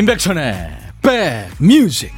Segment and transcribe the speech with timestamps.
[0.00, 2.10] 임백천의 백뮤직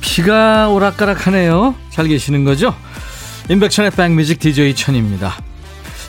[0.00, 1.74] 비가 오락가락하네요.
[1.90, 2.72] 잘 계시는 거죠?
[3.50, 5.34] 임백천의 백뮤직 DJ 천입니다.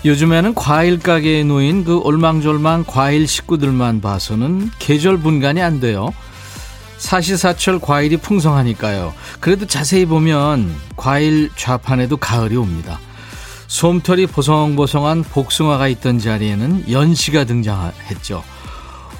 [0.05, 6.13] 요즘에는 과일 가게에 놓인 그 올망졸망 과일 식구들만 봐서는 계절 분간이 안 돼요.
[6.97, 9.13] 사시사철 과일이 풍성하니까요.
[9.39, 12.99] 그래도 자세히 보면 과일 좌판에도 가을이 옵니다.
[13.67, 18.43] 솜털이 보송보송한 복숭아가 있던 자리에는 연시가 등장했죠.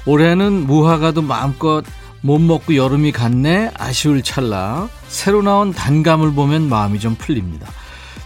[0.06, 1.82] 올해는 무화과도 마음껏
[2.20, 7.68] 못 먹고 여름이 갔네 아쉬울 찰나 새로 나온 단감을 보면 마음이 좀 풀립니다.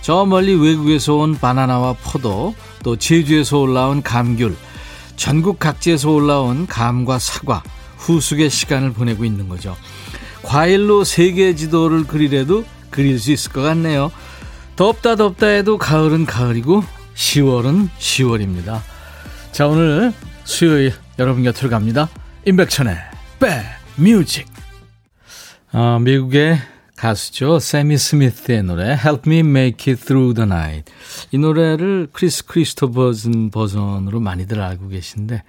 [0.00, 4.56] 저 멀리 외국에서 온 바나나와 포도, 또 제주에서 올라온 감귤,
[5.16, 7.62] 전국 각지에서 올라온 감과 사과,
[7.96, 9.76] 후숙의 시간을 보내고 있는 거죠.
[10.42, 14.10] 과일로 세계 지도를 그리래도 그릴 수 있을 것 같네요.
[14.76, 18.80] 덥다 덥다 해도 가을은 가을이고 10월은 10월입니다.
[19.50, 20.12] 자 오늘
[20.44, 22.08] 수요일 여러분 곁으로 갑니다.
[22.46, 22.96] 임백천의
[23.96, 24.46] 백뮤직
[25.72, 26.58] 아, 미국의
[26.98, 27.60] 가수죠.
[27.60, 30.92] 세미 스미스의 노래 Help Me Make It Through the Night.
[31.30, 35.44] 이 노래를 크리스 크리스토퍼슨 버전으로 많이들 알고 계신데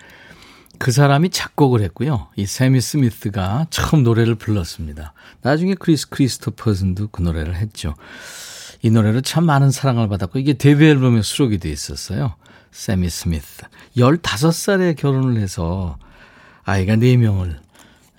[0.78, 2.28] 그 사람이 작곡을 했고요.
[2.36, 5.14] 이 세미 스미스가 처음 노래를 불렀습니다.
[5.42, 7.96] 나중에 크리스 크리스토퍼슨도 그 노래를 했죠.
[8.84, 12.36] 이 노래로 참 많은 사랑을 받았고 이게 데뷔 앨범에 수록이 돼 있었어요.
[12.72, 13.64] 세미 스미스.
[13.98, 15.98] 15살에 결혼을 해서
[16.64, 17.58] 아이가 4명을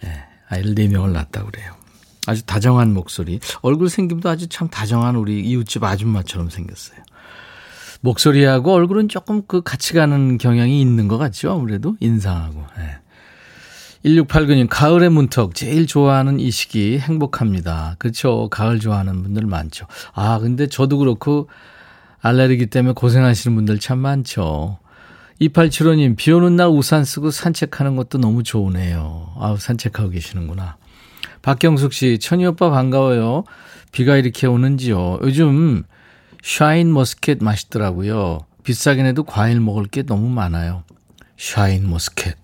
[0.04, 1.79] 예, 아이를 4명을 낳았다고 그래요.
[2.26, 3.40] 아주 다정한 목소리.
[3.62, 6.98] 얼굴 생김도 아주 참 다정한 우리 이웃집 아줌마처럼 생겼어요.
[8.02, 11.52] 목소리하고 얼굴은 조금 그 같이 가는 경향이 있는 것 같죠?
[11.52, 12.64] 아무래도 인상하고.
[12.78, 12.96] 네.
[14.04, 15.54] 1689님, 가을의 문턱.
[15.54, 17.96] 제일 좋아하는 이 시기 행복합니다.
[17.98, 18.48] 그렇죠.
[18.50, 19.86] 가을 좋아하는 분들 많죠.
[20.14, 21.48] 아, 근데 저도 그렇고
[22.22, 24.78] 알레르기 때문에 고생하시는 분들 참 많죠.
[25.42, 29.34] 2875님, 비 오는 날 우산 쓰고 산책하는 것도 너무 좋으네요.
[29.38, 30.76] 아우, 산책하고 계시는구나.
[31.42, 33.44] 박경숙 씨, 천희 오빠 반가워요.
[33.92, 35.20] 비가 이렇게 오는지요.
[35.22, 35.84] 요즘
[36.42, 38.40] 샤인 머스켓 맛있더라고요.
[38.62, 40.84] 비싸긴 해도 과일 먹을 게 너무 많아요.
[41.36, 42.36] 샤인 머스켓.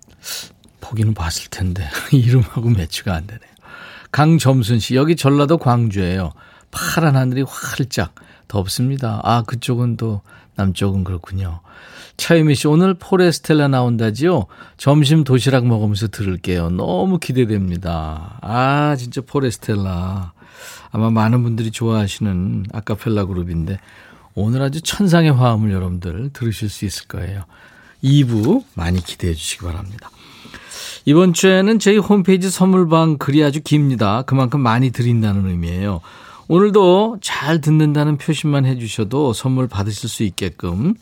[0.81, 3.51] 보기는 봤을 텐데 이름하고 매치가 안 되네요.
[4.13, 6.33] 강점순 씨, 여기 전라도 광주예요.
[6.71, 8.15] 파란 하늘이 활짝
[8.49, 9.21] 덥습니다.
[9.25, 10.23] 아, 그쪽은 또
[10.55, 11.61] 남쪽은 그렇군요.
[12.17, 14.47] 차유미 씨, 오늘 포레스텔라 나온다지요?
[14.77, 16.71] 점심 도시락 먹으면서 들을게요.
[16.71, 18.39] 너무 기대됩니다.
[18.41, 20.33] 아, 진짜 포레스텔라.
[20.91, 23.79] 아마 많은 분들이 좋아하시는 아카펠라 그룹인데,
[24.35, 27.45] 오늘 아주 천상의 화음을 여러분들 들으실 수 있을 거예요.
[28.03, 30.11] 2부 많이 기대해 주시기 바랍니다.
[31.05, 34.23] 이번 주에는 저희 홈페이지 선물방 글이 아주 깁니다.
[34.23, 36.01] 그만큼 많이 드린다는 의미예요.
[36.49, 40.95] 오늘도 잘 듣는다는 표시만 해주셔도 선물 받으실 수 있게끔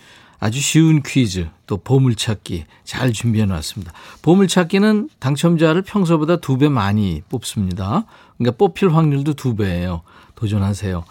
[0.45, 3.95] 아주 쉬운 퀴즈, 또 보물찾기 잘 준비해 놨습니다.
[4.21, 8.05] 보물찾기는 당첨자를 평소보다 두 배 많이 뽑습니다.
[8.37, 10.03] 그러니까 뽑힐 확률도 두 배예요.
[10.35, 11.03] 도전하세요.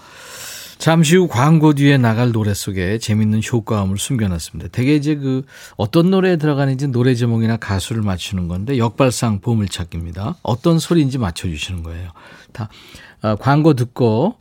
[0.77, 4.69] 잠시 후 광고 뒤에 나갈 노래 속에 재밌는 효과음을 숨겨놨습니다.
[4.69, 5.43] 대개 이제 그
[5.77, 10.35] 어떤 노래에 들어가는지 노래 제목이나 가수를 맞추는 건데 역발상 보물찾기입니다.
[10.43, 12.11] 어떤 소리인지 맞춰주시는 거예요.
[12.51, 12.69] 다
[13.23, 14.35] 아, 광고 듣고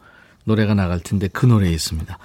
[0.45, 2.19] 노래가 나갈 텐데 그 노래에 있습니다.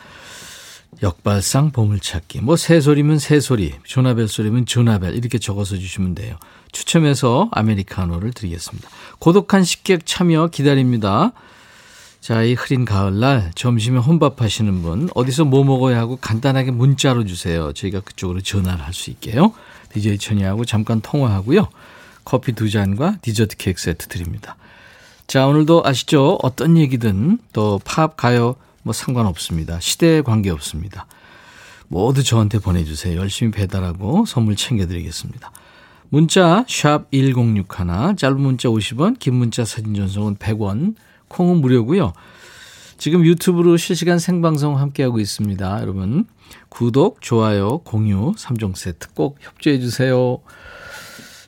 [1.03, 2.41] 역발상 보물찾기.
[2.41, 6.38] 뭐 새소리면 새소리, 조나벨 소리면 조나벨 이렇게 적어서 주시면 돼요.
[6.72, 8.90] 추첨해서 아메리카노를 드리겠습니다.
[9.19, 11.34] 고독한 식객 참여 기다립니다.
[12.19, 17.71] 자, 이 흐린 가을날 점심에 혼밥 하시는 분 어디서 뭐 먹어야 하고 간단하게 문자로 주세요.
[17.74, 19.54] 저희가 그쪽으로 전화를 할 수 있게요.
[19.94, 21.69] DJ 천이하고 잠깐 통화하고요.
[22.25, 24.57] 커피 두 잔과 디저트 케이크 세트 드립니다.
[25.27, 26.38] 자, 오늘도 아시죠?
[26.42, 28.56] 어떤 얘기든 또 팝, 가요,
[28.88, 29.81] 뭐 상관없습니다.
[29.81, 31.07] 시대에 관계없습니다.
[31.89, 33.19] 모두 저한테 보내주세요.
[33.19, 35.51] 열심히 배달하고 선물 챙겨드리겠습니다.
[36.10, 37.66] 문자 1061,
[38.16, 40.95] 짧은 문자 50원, 긴 문자 사진 전송은 100원,
[41.28, 42.13] 콩은 무료고요.
[42.98, 45.81] 지금 유튜브로 실시간 생방송 함께하고 있습니다.
[45.81, 46.25] 여러분
[46.69, 50.40] 구독, 좋아요, 공유 3종 세트 꼭 협조해 주세요.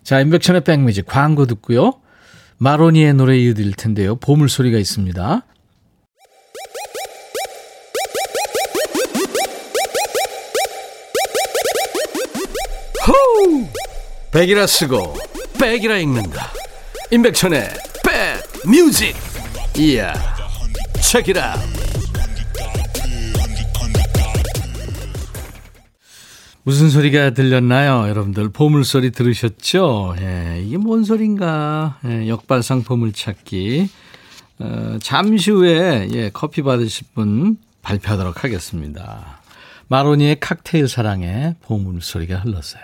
[0.03, 1.94] 자, 임백천의 백뮤직 광고 듣고요.
[2.57, 4.18] 마로니의 노래 이어드릴 텐데요.
[4.18, 5.45] 보물소리가 있습니다.
[14.31, 15.15] 백이라 쓰고
[15.59, 16.51] 백이라 읽는다.
[17.11, 17.67] 임백천의
[18.63, 19.15] 백뮤직.
[19.77, 20.13] 이야.
[21.01, 21.55] 책이라.
[26.61, 28.07] 무슨 소리가 들렸나요?
[28.07, 30.15] 여러분들 보물소리 들으셨죠?
[30.19, 31.99] 예, 이게 뭔 소린가?
[32.05, 33.89] 예, 역발상 보물찾기.
[34.59, 39.38] 어, 잠시 후에 예, 커피 받으실 분 발표하도록 하겠습니다.
[39.89, 42.81] 마로니의 칵테일 사랑에 보물소리가 흘렀어요.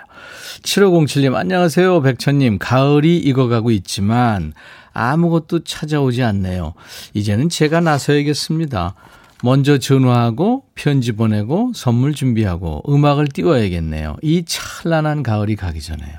[0.64, 2.02] 7507님 안녕하세요.
[2.02, 4.54] 백천님 가을이 익어가고 있지만
[4.94, 6.74] 아무것도 찾아오지 않네요.
[7.14, 8.96] 이제는 제가 나서야겠습니다.
[9.44, 14.18] 먼저 전화하고 편지 보내고 선물 준비하고 음악을 띄워야겠네요.
[14.24, 16.18] 이 찬란한 가을이 가기 전에요.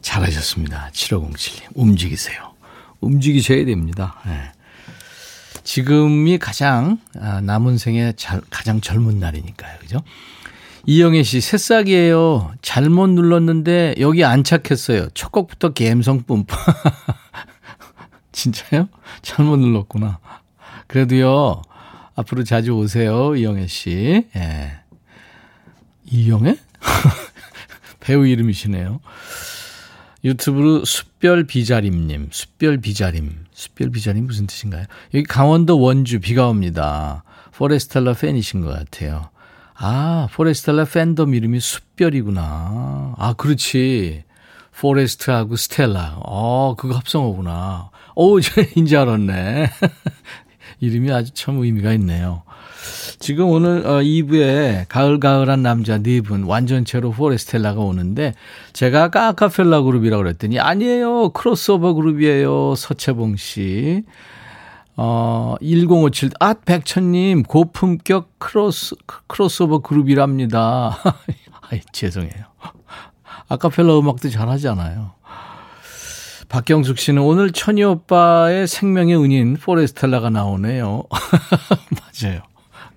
[0.00, 0.90] 잘하셨습니다.
[0.94, 1.62] 7507님.
[1.74, 2.54] 움직이세요.
[3.00, 4.16] 움직이셔야 됩니다.
[4.24, 4.52] 네.
[5.66, 8.12] 지금이 가장 아, 남은 생에
[8.50, 9.78] 가장 젊은 날이니까요.
[9.80, 9.98] 그죠?
[10.86, 12.54] 이영애 씨, 새싹이에요.
[12.62, 15.08] 잘못 눌렀는데 여기 안 착했어요.
[15.12, 16.56] 첫 곡부터 갬성 뿜뿜.
[18.30, 18.88] 진짜요?
[19.22, 20.20] 잘못 눌렀구나.
[20.86, 21.62] 그래도요,
[22.14, 24.24] 앞으로 자주 오세요, 이영애 씨.
[24.36, 24.72] 예.
[26.04, 26.58] 이영애?
[27.98, 29.00] 배우 이름이시네요.
[30.26, 33.44] 유튜브로 숯별 비자림님, 숯별 비자림.
[33.52, 34.86] 숯별 비자림 무슨 뜻인가요?
[35.14, 37.22] 여기 강원도 원주 비가 옵니다.
[37.52, 39.30] 포레스텔라 팬이신 것 같아요.
[39.74, 43.14] 아, 포레스텔라 팬덤 이름이 숯별이구나.
[43.16, 44.24] 아, 그렇지.
[44.76, 46.16] Forest하고 Stella.
[46.24, 47.90] 어, 그거 합성어구나.
[48.16, 49.70] 오, 저 인제 알았네.
[50.80, 52.42] 이름이 아주 참 의미가 있네요.
[53.18, 58.34] 지금 오늘 2부에 어, 가을가을한 남자 네 분 완전체로 포레스텔라가 오는데
[58.72, 61.30] 제가 아까 아카펠라 그룹이라고 그랬더니 아니에요.
[61.30, 62.74] 크로스오버 그룹이에요.
[62.74, 64.02] 서채봉 씨.
[64.96, 66.30] 어, 1057.
[66.40, 68.96] 아, 백천님, 고품격 크로스,
[69.26, 70.98] 크로스오버 그룹이랍니다.
[71.70, 72.44] 아이, 죄송해요.
[73.48, 75.12] 아카펠라 음악도 잘 하잖아요.
[76.48, 81.02] 박경숙 씨는 오늘 천희 오빠의 생명의 은인 포레스텔라가 나오네요.
[82.22, 82.40] 맞아요.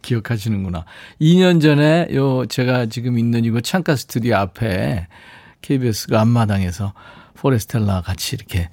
[0.01, 0.85] 기억하시는구나.
[1.21, 5.07] 2년 전에 요 제가 지금 있는 이거 창가 스튜디오 앞에
[5.61, 6.93] KBS가 앞마당에서
[7.35, 8.69] 포레스텔라 같이 이렇게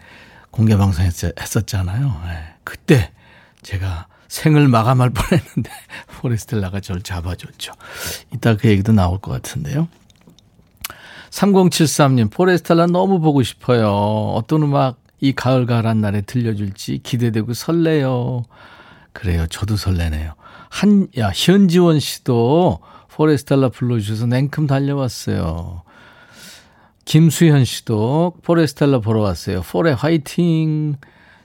[0.51, 2.23] 공개 방송했었잖아요.
[2.27, 2.55] 네.
[2.65, 3.13] 그때
[3.63, 5.71] 제가 생을 마감할 뻔했는데
[6.21, 7.73] 포레스텔라가 저를 잡아줬죠.
[8.33, 9.89] 이따 그 얘기도 나올 것 같은데요.
[11.31, 13.91] 3073님, 포레스텔라 너무 보고 싶어요.
[14.35, 18.45] 어떤 음악 이 가을 가을한 날에 들려줄지 기대되고 설레요.
[19.13, 19.47] 그래요.
[19.49, 20.35] 저도 설레네요.
[20.69, 25.83] 한, 야, 현지원 씨도 포레스텔라 불러주셔서 냉큼 달려왔어요.
[27.07, 29.63] 김수현 씨도 포레스텔라 보러 왔어요.
[29.63, 30.97] 포레 화이팅!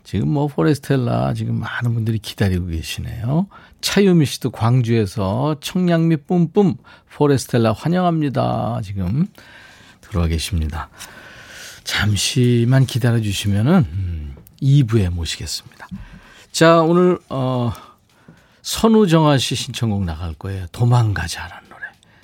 [0.04, 3.48] 지금 뭐 포레스텔라 지금 많은 분들이 기다리고 계시네요.
[3.82, 6.78] 차유미 씨도 광주에서 청량미 뿜뿜
[7.14, 8.82] 포레스텔라 환영합니다.
[8.84, 9.28] 지금
[10.02, 10.90] 들어와 계십니다.
[11.84, 15.88] 잠시만 기다려 주시면은 음, 2부에 모시겠습니다.
[16.52, 17.72] 자, 오늘 어
[18.62, 20.66] 선우정아 씨 신청곡 나갈 거예요.
[20.72, 21.82] 도망가자라는 노래.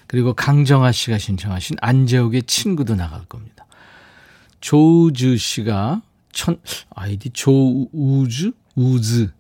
[0.08, 3.66] 그리고 강정아 씨가 신청하신 안재욱의 친구도 나갈 겁니다.
[4.62, 6.02] 조우주 씨가
[6.32, 6.60] 천
[6.96, 9.32] 아이디 조우주 우즈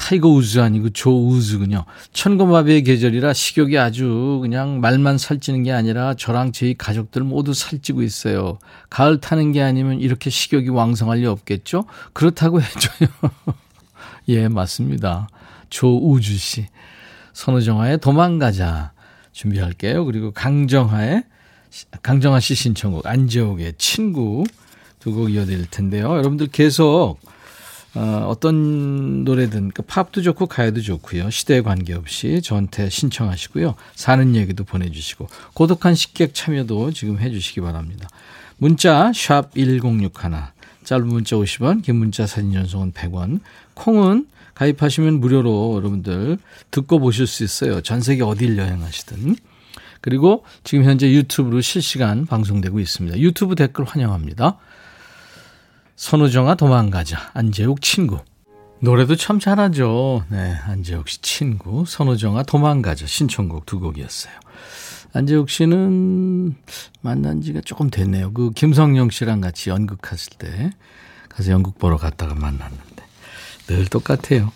[0.00, 1.84] 타이거 우즈 아니고 조우즈군요.
[2.14, 8.58] 천고마비의 계절이라 식욕이 아주 그냥 말만 살찌는 게 아니라 저랑 저희 가족들 모두 살찌고 있어요.
[8.88, 11.84] 가을 타는 게 아니면 이렇게 식욕이 왕성할 리 없겠죠?
[12.14, 13.08] 그렇다고 해줘요.
[14.28, 15.28] 예, 맞습니다.
[15.70, 16.66] 조우주 씨.
[17.32, 18.92] 선우정아의 도망가자
[19.32, 20.04] 준비할게요.
[20.04, 21.24] 그리고 강정하의,
[22.02, 24.44] 강정하 씨 신청곡, 안재욱의 친구
[24.98, 26.10] 두 곡 이어드릴 텐데요.
[26.10, 27.18] 여러분들 계속
[27.94, 31.30] 어, 어떤 노래든 그 팝도 좋고 가요도 좋고요.
[31.30, 33.74] 시대에 관계없이 저한테 신청하시고요.
[33.96, 38.08] 사는 얘기도 보내주시고 고독한 식객 참여도 지금 해주시기 바랍니다.
[38.58, 40.10] 문자 샵 1061,
[40.84, 43.40] 짧은 문자 50원, 긴 문자 사진 전송은 100원,
[43.74, 44.26] 콩은
[44.60, 46.36] 가입하시면 무료로 여러분들
[46.70, 47.80] 듣고 보실 수 있어요.
[47.80, 49.36] 전 세계 어딜 여행하시든.
[50.02, 53.18] 그리고 지금 현재 유튜브로 실시간 방송되고 있습니다.
[53.20, 54.58] 유튜브 댓글 환영합니다.
[55.96, 57.30] 선우정아 도망가자.
[57.32, 58.18] 안재욱 친구.
[58.80, 60.24] 노래도 참 잘하죠.
[60.28, 61.86] 네, 안재욱 씨 친구.
[61.86, 63.06] 선우정아 도망가자.
[63.06, 64.34] 신청곡 두 곡이었어요.
[65.14, 66.54] 안재욱 씨는
[67.00, 68.34] 만난 지가 조금 됐네요.
[68.34, 70.70] 그 김성령 씨랑 같이 연극했을 때
[71.30, 72.89] 가서 연극 보러 갔다가 만났는데.
[73.70, 74.52] 늘 똑같아요.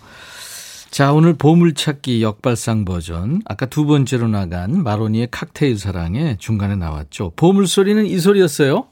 [0.90, 3.42] 자, 오늘 보물찾기 역발상 버전.
[3.44, 7.32] 아까 두 번째로 나간 마로니의 칵테일 사랑에 중간에 나왔죠.
[7.36, 8.88] 보물소리는 이 소리였어요.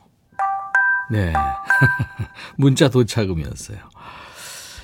[1.10, 1.32] 네.
[2.56, 3.78] 문자 도착음이었어요.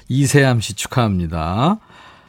[0.08, 1.78] 이세암 씨 축하합니다.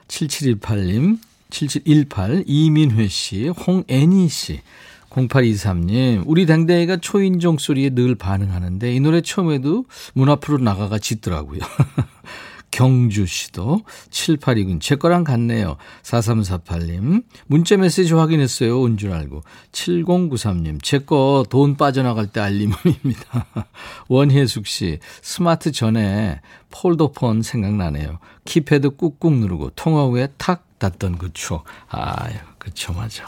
[0.07, 4.61] 7718님, 7718, 이민회 씨, 홍애니 씨,
[5.09, 11.59] 0823님, 우리 댕댕이가 초인종 소리에 늘 반응하는데 이 노래 처음에도 문 앞으로 나가가 짖더라고요.
[12.71, 15.77] 경주시도 782군 제 거랑 같네요.
[16.03, 18.79] 4348님 문자 메시지 확인했어요.
[18.79, 23.45] 온 줄 알고 7093님 제 거 돈 빠져나갈 때 알림입니다.
[24.09, 28.19] 원혜숙 씨 스마트 전에 폴더폰 생각나네요.
[28.45, 31.65] 키패드 꾹꾹 누르고 통화 후에 탁 닫던 그 추억.
[31.89, 33.25] 아유 그쵸 맞아.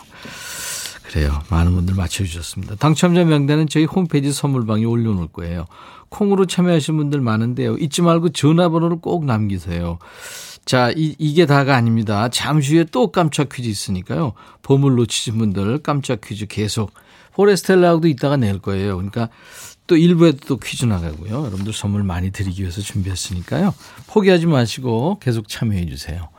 [1.11, 1.41] 그래요.
[1.49, 2.75] 많은 분들 맞춰주셨습니다.
[2.75, 5.65] 당첨자 명단은 저희 홈페이지 선물방에 올려놓을 거예요.
[6.07, 7.75] 콩으로 참여하신 분들 많은데요.
[7.77, 9.99] 잊지 말고 전화번호를 꼭 남기세요.
[10.63, 12.29] 자, 이, 이게 다가 아닙니다.
[12.29, 14.33] 잠시 후에 또 깜짝 퀴즈 있으니까요.
[14.61, 16.93] 보물 놓치신 분들 깜짝 퀴즈 계속
[17.33, 18.95] 포레스텔라하고도 이따가 낼 거예요.
[18.95, 19.27] 그러니까
[19.87, 21.31] 또 일부에도 또 퀴즈 나가고요.
[21.31, 23.73] 여러분들 선물 많이 드리기 위해서 준비했으니까요.
[24.07, 26.29] 포기하지 마시고 계속 참여해 주세요.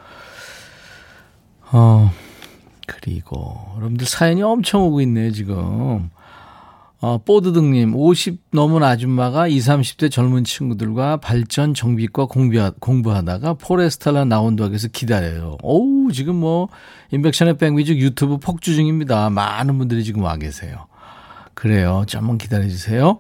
[1.72, 2.10] 어,
[2.86, 6.10] 그리고 여러분들 사연이 엄청 오고 있네요, 지금.
[7.00, 14.72] 어, 뽀드득님, 50 넘은 아줌마가 20, 30대 젊은 친구들과 발전 정비과 공부하, 공부하다가 포레스탈라 나온다고
[14.72, 15.58] 해서 기다려요.
[15.62, 16.68] 오우, 지금 뭐,
[17.10, 19.30] 인백션의 백뮤직 유튜브 폭주 중입니다.
[19.30, 20.86] 많은 분들이 지금 와 계세요.
[21.54, 22.04] 그래요.
[22.06, 23.18] 좀만 기다려주세요.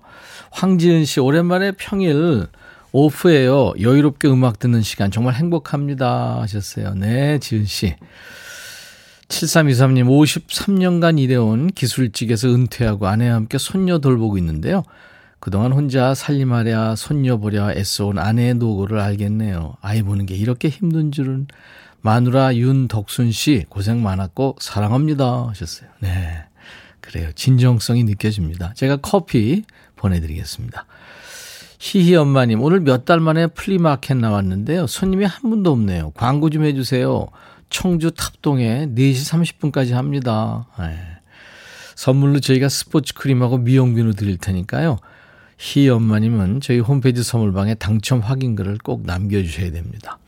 [0.52, 2.46] 황지은 씨, 오랜만에 평일
[2.92, 3.72] 오프예요.
[3.80, 6.40] 여유롭게 음악 듣는 시간 정말 행복합니다.
[6.40, 6.94] 하셨어요.
[6.94, 7.96] 네, 지은 씨.
[9.32, 14.82] 7323님, 53년간 일해온 기술직에서 은퇴하고 아내와 함께 손녀 돌보고 있는데요.
[15.40, 19.76] 그동안 혼자 살림하랴, 손녀 보랴 애써온 아내의 노고를 알겠네요.
[19.80, 21.48] 아이 보는 게 이렇게 힘든 줄은.
[22.02, 25.48] 마누라 윤덕순 씨, 고생 많았고, 사랑합니다.
[25.48, 25.88] 하셨어요.
[26.00, 26.44] 네.
[27.00, 27.30] 그래요.
[27.34, 28.74] 진정성이 느껴집니다.
[28.74, 29.64] 제가 커피
[29.96, 30.84] 보내드리겠습니다.
[31.78, 34.86] 희희 엄마님, 오늘 몇 달 만에 플리마켓 나왔는데요.
[34.86, 36.12] 손님이 한 분도 없네요.
[36.14, 37.26] 광고 좀 해주세요.
[37.72, 40.66] 청주 탑동에 4시 30분까지 합니다.
[40.78, 40.96] 네.
[41.96, 44.98] 선물로 저희가 스포츠 크림하고 미용 비누 드릴 테니까요.
[45.58, 50.18] 희 엄마님은 저희 홈페이지 선물방에 당첨 확인글을 꼭 남겨주셔야 됩니다.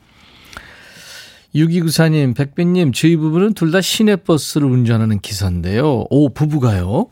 [1.54, 6.06] 6294님, 백빈님, 저희 부부는 둘 다 시내버스를 운전하는 기사인데요.
[6.10, 7.08] 오, 부부가요?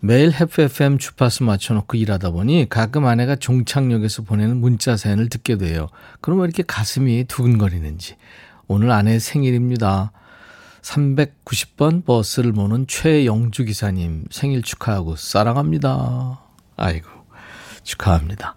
[0.00, 5.88] 매일 해프 FM 주파수 맞춰놓고 일하다 보니 가끔 아내가 종착역에서 보내는 문자 사연을 듣게 돼요.
[6.20, 8.16] 그러면 이렇게 가슴이 두근거리는지.
[8.66, 10.12] 오늘 아내 생일입니다.
[10.82, 16.40] 390번 버스를 모는 최영주 기사님 생일 축하하고 사랑합니다.
[16.76, 17.08] 아이고,
[17.82, 18.56] 축하합니다.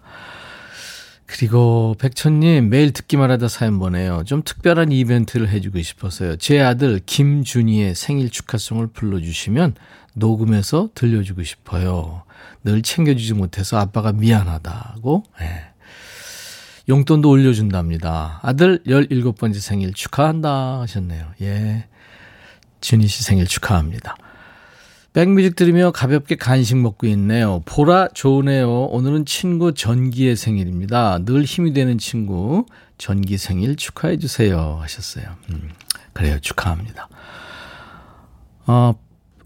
[1.26, 4.24] 그리고 백천님 매일 듣기만 하다 사연 보내요.
[4.24, 6.36] 좀 특별한 이벤트를 해주고 싶어서요.
[6.36, 9.74] 제 아들 김준희의 생일 축하송을 불러주시면
[10.14, 12.22] 녹음해서 들려주고 싶어요.
[12.64, 15.24] 늘 챙겨주지 못해서 아빠가 미안하다고.
[15.40, 15.64] 네.
[16.88, 18.40] 용돈도 올려준답니다.
[18.42, 21.26] 아들 17번째 생일 축하한다 하셨네요.
[21.42, 21.86] 예.
[22.80, 24.16] 준희 씨 생일 축하합니다.
[25.12, 27.62] 백뮤직 들으며 가볍게 간식 먹고 있네요.
[27.66, 28.84] 보라 좋으네요.
[28.84, 31.18] 오늘은 친구 전기의 생일입니다.
[31.24, 32.66] 늘 힘이 되는 친구
[32.98, 35.24] 전기 생일 축하해 주세요 하셨어요.
[35.50, 35.70] 음,
[36.12, 36.38] 그래요.
[36.40, 37.08] 축하합니다.
[38.66, 38.94] 어,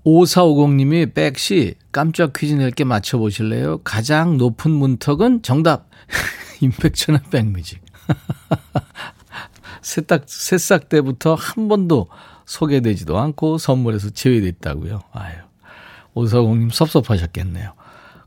[0.04, 3.78] 5450님이 백씨 깜짝 퀴즈 낼게 맞춰보실래요?
[3.78, 5.88] 가장 높은 문턱은 정답.
[6.62, 7.82] 임팩천의 백뮤직.
[9.82, 12.08] 새싹, 새싹 때부터 한 번도
[12.46, 15.02] 소개되지도 않고 선물에서 제외됐다고요.
[15.12, 15.34] 아유.
[16.14, 17.72] 오사공님 섭섭하셨겠네요.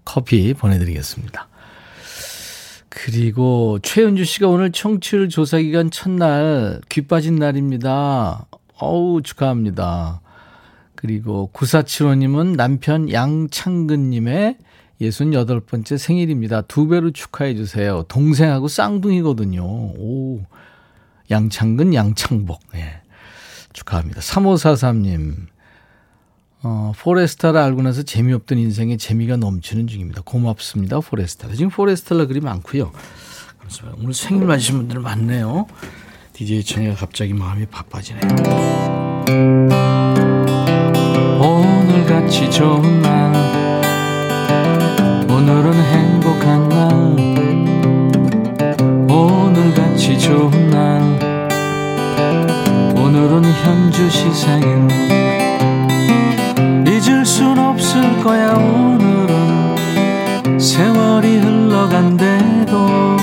[0.04, 1.48] 커피 보내드리겠습니다.
[2.90, 8.48] 그리고 최은주 씨가 오늘 청취율 조사 기간 첫날 귀 빠진 날입니다.
[8.78, 10.22] 어우, 축하합니다.
[10.96, 14.58] 그리고 9475님은 남편 양창근님의
[15.02, 16.62] 68번째 생일입니다.
[16.62, 18.04] 두 배로 축하해 주세요.
[18.08, 19.64] 동생하고 쌍둥이거든요.
[19.64, 20.42] 오,
[21.30, 22.60] 양창근, 양창복.
[22.76, 23.02] 예.
[23.74, 24.22] 축하합니다.
[24.22, 25.48] 3543님.
[26.64, 30.22] 어, 포레스텔라를 알고 나서 재미없던 인생에 재미가 넘치는 중입니다.
[30.24, 31.00] 고맙습니다.
[31.00, 31.54] 포레스텔라.
[31.54, 32.92] 지금 포레스텔라 그리 많고요.
[33.98, 35.68] 오늘 생일 맞으신 분들 많네요.
[36.34, 38.22] DJ 천이가 갑자기 마음이 바빠지네요.
[41.40, 43.45] 오늘같이 좋은 날
[45.36, 46.88] 오늘은 행복한 날.
[49.10, 51.02] 오늘같이 좋은 날.
[52.96, 54.88] 오늘은 현주 시 생일.
[56.88, 59.78] 잊을 순 없을 거야 오늘은.
[60.58, 63.18] 세월이 흘러간대도.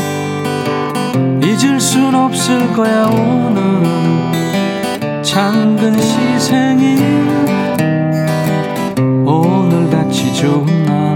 [1.42, 4.32] 잊을 순 없을 거야 오늘은.
[5.22, 7.00] 작은 시 생일.
[9.24, 11.11] 오늘같이 좋은 날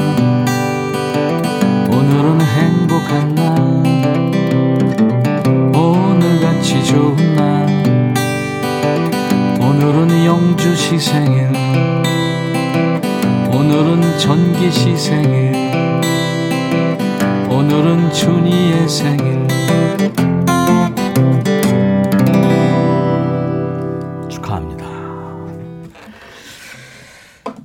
[14.57, 15.53] 민기 시 생일.
[17.51, 19.47] 오늘은 준이의 생일.
[24.31, 24.87] 축하합니다.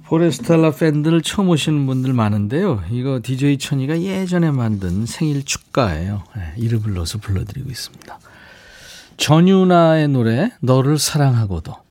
[0.04, 2.84] 포레스텔라 팬들 처음 오시는 분들 많은데요.
[2.92, 6.24] 이거 DJ 천이가 예전에 만든 생일 축가예요.
[6.36, 8.20] 네, 이름을 넣어서 불러드리고 있습니다.
[9.16, 11.91] 전유나의 노래 너를 사랑하고도.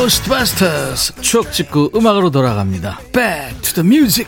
[0.00, 3.00] 고스트바스터스 추억 찍고 음악으로 돌아갑니다.
[3.12, 4.26] Back to the music.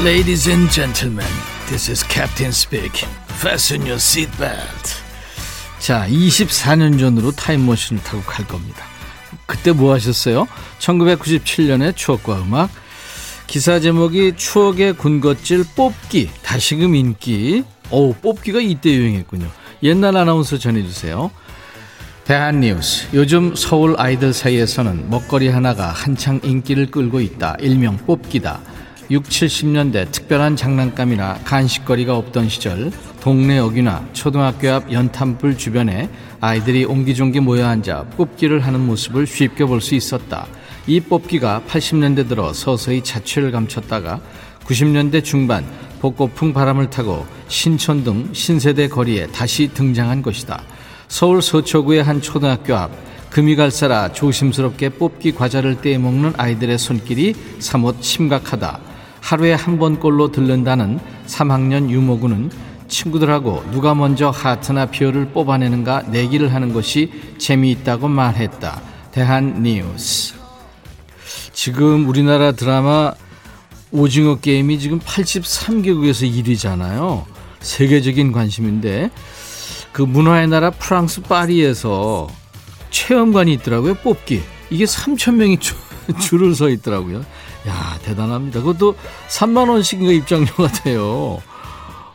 [0.00, 1.24] Ladies and gentlemen,
[1.68, 3.08] this is Captain speaking.
[3.40, 5.00] Fasten your seatbelt.
[5.78, 8.91] 자, 24년 전으로 타임머신을 타고 갈 겁니다.
[9.52, 10.48] 그때 뭐 하셨어요?
[10.78, 12.70] 1997년의 추억과 음악.
[13.46, 17.62] 기사 제목이 추억의 군것질 뽑기, 다시금 인기.
[17.90, 19.46] 오, 뽑기가 이때 유행했군요.
[19.82, 21.30] 옛날 아나운서 전해주세요.
[22.24, 23.08] 대한뉴스.
[23.12, 27.56] 요즘 서울 아이들 사이에서는 먹거리 하나가 한창 인기를 끌고 있다.
[27.60, 28.58] 일명 뽑기다.
[29.10, 36.08] 6, 70년대 특별한 장난감이나 간식거리가 없던 시절 동네 어귀나 초등학교 앞 연탄불 주변에
[36.44, 40.48] 아이들이 옹기종기 모여 앉아 뽑기를 하는 모습을 쉽게 볼 수 있었다.
[40.88, 44.20] 이 뽑기가 80년대 들어 서서히 자취를 감췄다가
[44.64, 45.64] 90년대 중반
[46.00, 50.64] 복고풍 바람을 타고 신촌 등 신세대 거리에 다시 등장한 것이다.
[51.06, 52.90] 서울 서초구의 한 초등학교 앞
[53.30, 58.80] 금이 갈사라 조심스럽게 뽑기 과자를 떼먹는 아이들의 손길이 사뭇 심각하다.
[59.20, 62.50] 하루에 한 번꼴로 들른다는 3학년 유모군은
[62.92, 68.80] 친구들하고 누가 먼저 하트나 별을 뽑아내는가 내기를 하는 것이 재미있다고 말했다.
[69.10, 70.34] 대한 뉴스.
[71.52, 73.12] 지금 우리나라 드라마
[73.90, 77.24] 오징어 게임이 지금 83개국에서 1위잖아요.
[77.60, 79.10] 세계적인 관심인데
[79.92, 82.28] 그 문화의 나라 프랑스 파리에서
[82.90, 83.94] 체험관이 있더라고요.
[83.94, 84.42] 뽑기.
[84.70, 85.58] 이게 3천 명이
[86.20, 87.24] 줄을 서 있더라고요.
[87.68, 88.60] 야 대단합니다.
[88.60, 88.96] 그것도
[89.28, 91.40] 3만 원씩인가 입장료가 돼요.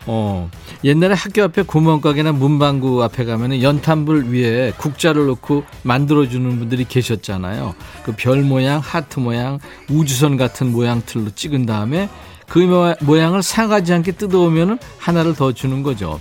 [0.10, 0.50] 어
[0.84, 7.76] 옛날에 학교 앞에 구멍가게나 문방구 앞에 가면은 연탄불 위에 국자를 놓고 만들어주는 분들이 계셨잖아요.
[8.04, 12.10] 그 별 모양, 하트 모양, 우주선 같은 모양틀로 찍은 다음에
[12.48, 16.20] 그 모양을 상하지 않게 뜯어오면은 하나를 더 주는 거죠.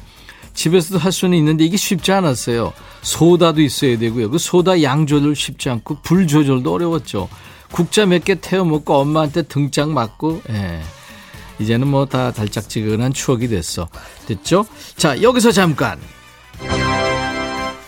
[0.53, 2.73] 집에서도 할 수는 있는데 이게 쉽지 않았어요.
[3.03, 4.31] 소다도 있어야 되고요.
[4.31, 7.29] 그 소다 양 조절 쉽지 않고 불 조절도 어려웠죠.
[7.71, 10.81] 국자 몇 개 태워 먹고 엄마한테 등짝 맞고 예.
[11.59, 13.89] 이제는 뭐 다 달짝지근한 추억이 됐어.
[14.27, 14.67] 됐죠?
[14.97, 15.99] 자, 여기서 잠깐.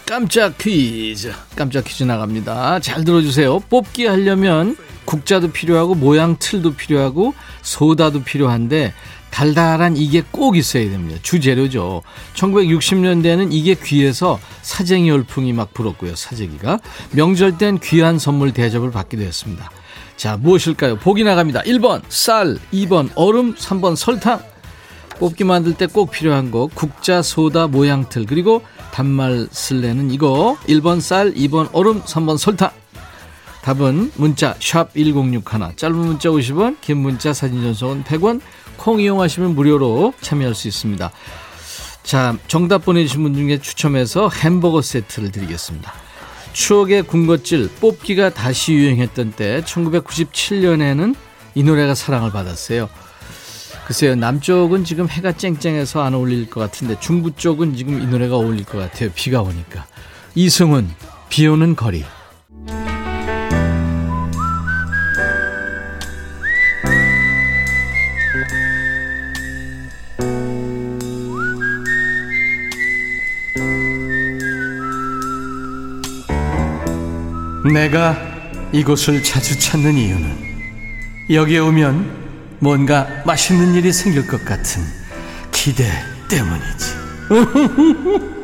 [0.07, 1.33] 깜짝 퀴즈.
[1.55, 2.81] 깜짝 퀴즈 나갑니다.
[2.81, 3.61] 잘 들어주세요.
[3.61, 8.93] 뽑기 하려면 국자도 필요하고 모양 틀도 필요하고 소다도 필요한데
[9.31, 11.21] 달달한 이게 꼭 있어야 됩니다.
[11.23, 12.03] 주재료죠.
[12.35, 16.17] 1960년대에는 이게 귀해서 사쟁이 열풍이 막 불었고요.
[16.17, 16.79] 사재기가.
[17.13, 19.71] 명절 땐 귀한 선물 대접을 받기도 했습니다.
[20.19, 20.97] 자, 무엇일까요?
[20.97, 21.63] 보기 나갑니다.
[21.63, 24.43] 1번 쌀, 2번 얼음, 3번 설탕.
[25.21, 31.33] 뽑기 만들 때 꼭 필요한 거 국자, 소다, 모양틀 그리고 단말 쓸래는 이거 1번 쌀,
[31.35, 32.71] 2번 얼음, 3번 설탕.
[33.63, 38.41] 답은 문자 샵 1061, 짧은 문자 50원, 긴 문자 사진 전송은 100원,
[38.77, 41.13] 콩 이용하시면 무료로 참여할 수 있습니다.
[42.03, 45.93] 자, 정답 보내주신 분 중에 추첨해서 햄버거 세트를 드리겠습니다.
[46.53, 51.15] 추억의 군것질 뽑기가 다시 유행했던 때 1997년에는
[51.55, 52.89] 이 노래가 사랑을 받았어요.
[53.87, 58.65] 글쎄요, 남쪽은 지금 해가 쨍쨍해서 안 어울릴 것 같은데 중부 쪽은 지금 이 노래가 어울릴
[58.65, 59.11] 것 같아요.
[59.15, 59.87] 비가 오니까.
[60.35, 60.91] 이승훈,
[61.31, 62.05] 비 오는 거리.
[77.73, 78.17] 내가
[78.73, 80.49] 이곳을 자주 찾는 이유는
[81.31, 84.83] 여기에 오면 뭔가 맛있는 일이 생길 것 같은
[85.53, 85.85] 기대
[86.29, 86.95] 때문이지.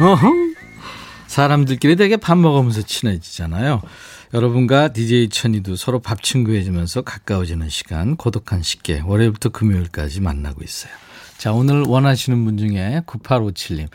[0.00, 0.54] 어흥.
[1.26, 3.82] 사람들끼리 되게 밥 먹으면서 친해지잖아요.
[4.34, 10.92] 여러분과 DJ 천이도 서로 밥 친구해지면서 가까워지는 시간, 고독한 식객, 월요일부터 금요일까지 만나고 있어요.
[11.38, 13.86] 자, 오늘 원하시는 분 중에 9857님.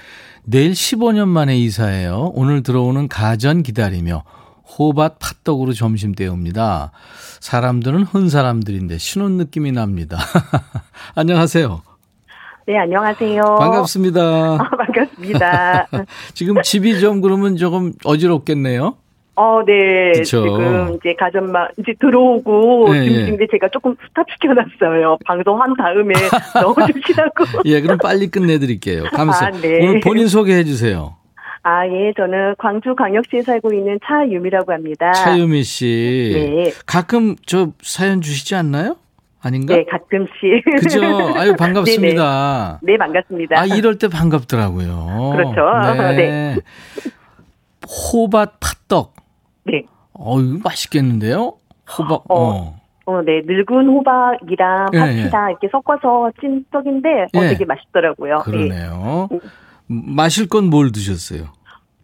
[0.46, 2.32] 내일 15년 만에 이사해요.
[2.36, 4.24] 오늘 들어오는 가전 기다리며
[4.66, 6.92] 호박 팥떡으로 점심 때웁니다.
[7.42, 10.20] 사람들은 흔 사람들인데 신혼 느낌이 납니다.
[11.16, 11.82] 안녕하세요.
[12.66, 13.42] 네, 안녕하세요.
[13.44, 14.22] 반갑습니다.
[14.22, 15.88] 아, 반갑습니다.
[16.34, 18.96] 지금 집이 좀 그러면 조금 어지럽겠네요.
[19.36, 20.12] 어, 네.
[20.14, 20.44] 그쵸.
[20.44, 23.26] 지금 이제 가전만 이제 들어오고 예, 지금 예.
[23.32, 25.18] 근데 제가 조금 스탑 시켜놨어요.
[25.26, 26.14] 방송한 다음에
[26.62, 27.46] 넣어주시라고.
[27.66, 29.06] 예, 그럼 빨리 끝내드릴게요.
[29.14, 29.48] 감사.
[29.48, 29.80] 아, 네.
[29.82, 31.16] 오늘 본인 소개해 주세요.
[31.64, 32.14] 아, 예.
[32.16, 35.12] 저는 광주광역시에 살고 있는 차유미라고 합니다.
[35.14, 36.32] 차유미 씨.
[36.36, 36.72] 네.
[36.86, 38.98] 가끔 저 사연 주시지 않나요?
[39.42, 39.76] 아닌가?
[39.76, 40.64] 네, 가끔씩.
[40.80, 41.02] 그죠?
[41.36, 42.80] 아유, 반갑습니다.
[42.84, 43.60] 네, 반갑습니다.
[43.60, 45.34] 아, 이럴 때 반갑더라고요.
[45.36, 45.62] 그렇죠.
[46.16, 46.56] 네.
[48.14, 49.13] 호박 팥떡.
[49.66, 49.84] 네.
[50.14, 51.54] 어, 이거 맛있겠는데요?
[51.98, 52.36] 호박, 어.
[52.36, 52.76] 어.
[53.06, 53.42] 어, 네.
[53.46, 57.48] 늙은 호박이랑 예, 팥이랑 이렇게 섞어서 찐 떡인데 어, 예.
[57.50, 58.38] 되게 맛있더라고요.
[58.38, 58.44] 네.
[58.52, 59.28] 그러네요.
[59.88, 61.48] 마실 건 뭘 드셨어요?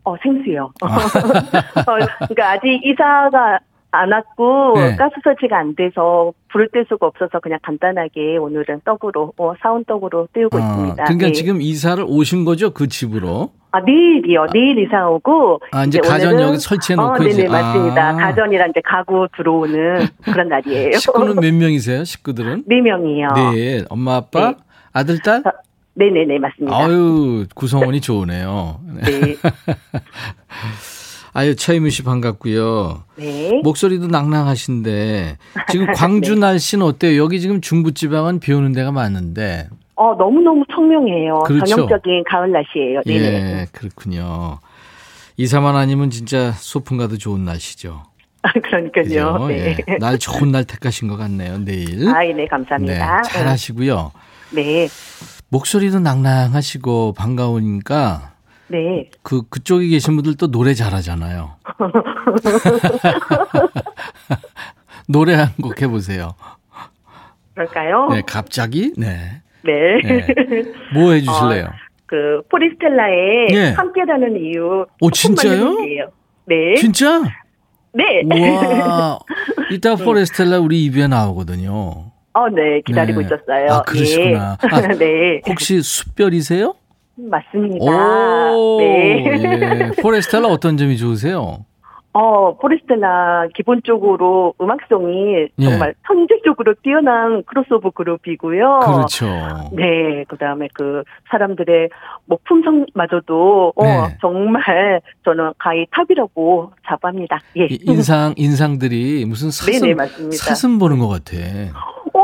[0.03, 0.71] 어, 생수요.
[0.81, 0.87] 아.
[1.87, 3.59] 어, 그러니까 아직 이사가
[3.91, 4.95] 안 왔고 네.
[4.95, 10.27] 가스 설치가 안 돼서 불을 뗄 수가 없어서 그냥 간단하게 오늘은 떡으로 어, 사온 떡으로
[10.33, 11.03] 때우고 아, 있습니다.
[11.05, 11.31] 그러니까 네.
[11.33, 12.71] 지금 이사를 오신 거죠?
[12.71, 13.51] 그 집으로?
[13.71, 14.47] 아 내일이요.
[14.53, 17.47] 내일 이사 오고 아, 이제 이제 가전 여기 설치해 놓고 어, 네네 이제.
[17.47, 18.09] 맞습니다.
[18.09, 18.13] 아.
[18.15, 20.91] 가전이랑 이제 가구 들어오는 그런 날이에요.
[20.97, 22.03] 식구는 몇 명이세요?
[22.03, 22.63] 식구들은?
[22.67, 23.27] 네 명이요.
[23.53, 23.83] 네.
[23.89, 24.55] 엄마, 아빠, 네.
[24.93, 25.41] 아들, 딸?
[25.45, 25.51] 아,
[25.95, 26.77] 네네네 맞습니다.
[26.77, 28.79] 아유, 구성원이 좋으네요.
[29.03, 29.35] 네.
[31.33, 31.39] 네.
[31.39, 33.03] 아유, 차이무 씨 반갑고요.
[33.17, 33.61] 네.
[33.63, 35.37] 목소리도 낭낭하신데
[35.71, 37.21] 지금 광주 날씨는 어때요?
[37.21, 39.67] 여기 지금 중부 지방은 비 오는 데가 많은데.
[39.95, 41.39] 어 너무 너무 청명해요.
[41.45, 41.65] 그렇죠.
[41.65, 43.01] 전형적인 가을 날씨예요.
[43.05, 43.25] 네네.
[43.25, 44.59] 예, 그렇군요.
[45.35, 48.03] 이사만 아니면 진짜 소풍 가도 좋은 날씨죠.
[48.41, 49.47] 아, 그러니까요.
[49.47, 49.77] 네.
[49.89, 49.97] 예.
[49.97, 52.07] 날 좋은 날 택하신 것 같네요, 내일.
[52.07, 53.21] 아, 네, 네, 감사합니다.
[53.23, 54.11] 잘 하시고요.
[54.51, 54.87] 네,
[55.49, 58.31] 목소리도 낭낭하시고 반가우니까
[58.69, 59.09] 네.
[59.23, 61.55] 그 그쪽에 계신 분들 또 노래 잘하잖아요.
[65.07, 66.35] 노래 한 곡 해보세요.
[67.55, 68.07] 그럴까요?
[68.11, 70.01] 네, 갑자기 네, 네.
[70.03, 70.25] 네.
[70.93, 71.67] 뭐 해주실래요?
[72.05, 73.71] 그 포리스텔라의 네.
[73.73, 74.85] 함께라는 이유.
[75.01, 75.75] 오, 진짜요?
[76.45, 76.75] 네.
[76.77, 77.21] 진짜?
[77.93, 78.21] 네.
[78.23, 79.19] 우와,
[79.71, 82.11] 이따 포레스텔라 우리 이부에 나오거든요.
[82.33, 83.25] 어, 네, 기다리고 네.
[83.27, 83.71] 있었어요.
[83.71, 84.57] 아, 그러시구나.
[84.63, 84.67] 예.
[84.75, 85.41] 아, 네.
[85.47, 86.75] 혹시 숲별이세요?
[87.29, 87.85] 맞습니다.
[88.53, 89.25] 오, 네.
[89.25, 89.91] 예.
[90.01, 91.65] 포레스텔라 어떤 점이 좋으세요?
[92.11, 95.63] 어, 포레스텔라 기본적으로 음악성이 예.
[95.63, 98.79] 정말 천재적으로 뛰어난 크로스오버 그룹이고요.
[98.83, 99.27] 그렇죠.
[99.73, 101.89] 네, 그 다음에 그 사람들의
[102.25, 104.17] 뭐 품성마저도 어, 네.
[104.21, 107.39] 정말 저는 가히 top이라고 자부합니다.
[107.57, 107.67] 예.
[107.69, 110.31] 이 인상 인상들이 무슨 사슴 네네.
[110.31, 111.37] 사슴 보는 것 같아.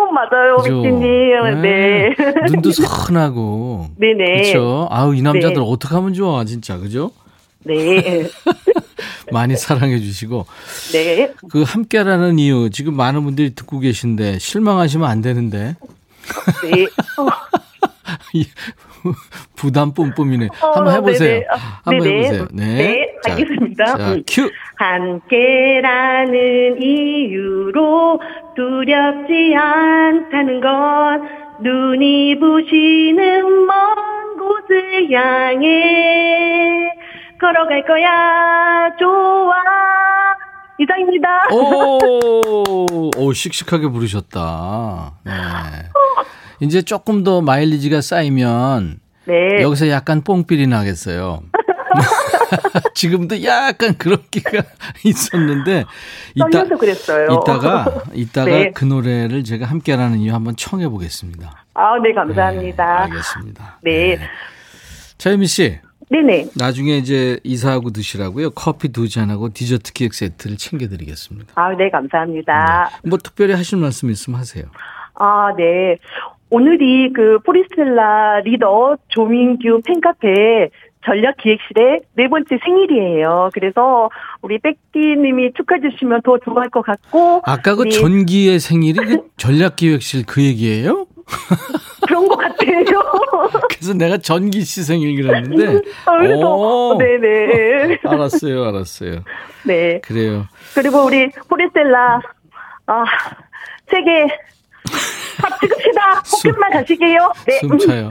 [0.07, 0.81] 어, 맞아요, 그죠?
[0.81, 1.61] 미씨님.
[1.61, 2.15] 네.
[2.51, 3.87] 눈도 선하고.
[3.97, 4.41] 네네.
[4.41, 4.87] 그렇죠.
[4.91, 5.61] 아우 이 남자들 네.
[5.63, 7.11] 어떻게 하면 좋아 진짜 그죠?
[7.63, 8.27] 네.
[9.31, 10.45] 많이 사랑해 주시고
[10.91, 11.33] 네.
[11.49, 15.75] 그 함께라는 이유 지금 많은 분들이 듣고 계신데 실망하시면 안 되는데
[16.63, 16.87] 네.
[19.05, 19.13] 어, 이
[19.55, 20.49] 부담 뿜뿜이네.
[20.61, 21.29] 어, 한번 해보세요.
[21.39, 21.45] 네네.
[21.49, 22.17] 아, 한번 네네.
[22.17, 22.47] 해보세요.
[22.53, 22.65] 네.
[22.65, 23.85] 네, 자, 알겠습니다.
[23.85, 24.23] 자, 음.
[24.27, 24.49] 큐.
[24.77, 26.31] 함께라는
[26.81, 28.19] 이유로
[28.55, 31.21] 두렵지 않다는 건
[31.61, 36.91] 눈이 부시는 먼 곳을 향해
[37.39, 39.53] 걸어갈 거야 좋아
[40.77, 41.47] 이상입니다.
[41.53, 45.13] 오, 오, 씩씩하게 부르셨다.
[45.23, 45.31] 네.
[46.59, 49.61] 이제 조금 더 마일리지가 쌓이면 네.
[49.61, 51.41] 여기서 약간 뽕필이 나겠어요.
[52.93, 54.63] 지금도 약간 그런 기가
[55.03, 55.85] 있었는데
[56.35, 57.27] 이따 그랬어요.
[57.31, 58.71] 이따가 이따가 네.
[58.71, 61.65] 그 노래를 제가 함께라는 이유 한번 청해 보겠습니다.
[61.73, 63.03] 아, 네, 감사합니다.
[63.03, 63.79] 알겠습니다.
[63.83, 64.17] 네.
[65.17, 66.49] 차유미 씨, 네네.
[66.55, 68.51] 나중에 이제 이사하고 드시라고요.
[68.51, 71.53] 커피 두 잔하고 디저트 케이크 세트를 챙겨드리겠습니다.
[71.55, 72.89] 아, 네, 감사합니다.
[73.05, 74.65] 뭐 특별히 하실 말씀 있으면 하세요.
[75.15, 75.97] 아, 네.
[76.55, 80.69] 오늘이 그 포리스텔라 리더 조민규 팬카페
[81.05, 83.49] 전략 기획실의 네 번째 생일이에요.
[83.53, 84.09] 그래서
[84.41, 87.41] 우리 백디님이 축하해 주시면 더 좋아할 것 같고.
[87.43, 91.05] 아까 그 전기의 생일이 그 전략 기획실 그 얘기예요?
[92.07, 92.85] 그런 것 같아요.
[93.69, 95.81] 그래서 내가 전기 씨 생일 그랬는데.
[96.05, 96.97] 아, 그래서 오.
[96.97, 97.99] 네네.
[98.05, 99.23] 알았어요, 알았어요.
[99.65, 99.99] 네.
[99.99, 100.45] 그래요.
[100.73, 102.21] 그리고 우리 포레스텔라
[102.87, 103.03] 아,
[103.87, 104.27] 세계
[105.37, 106.23] 밥 찍읍시다.
[106.31, 107.33] 포켓만 가시게요.
[107.47, 107.59] 네.
[107.59, 108.09] 숨차요.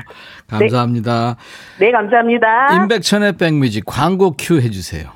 [0.48, 1.36] 감사합니다.
[1.78, 2.76] 네, 네 감사합니다.
[2.76, 5.10] 임백천의 백뮤직 광고 큐 해주세요.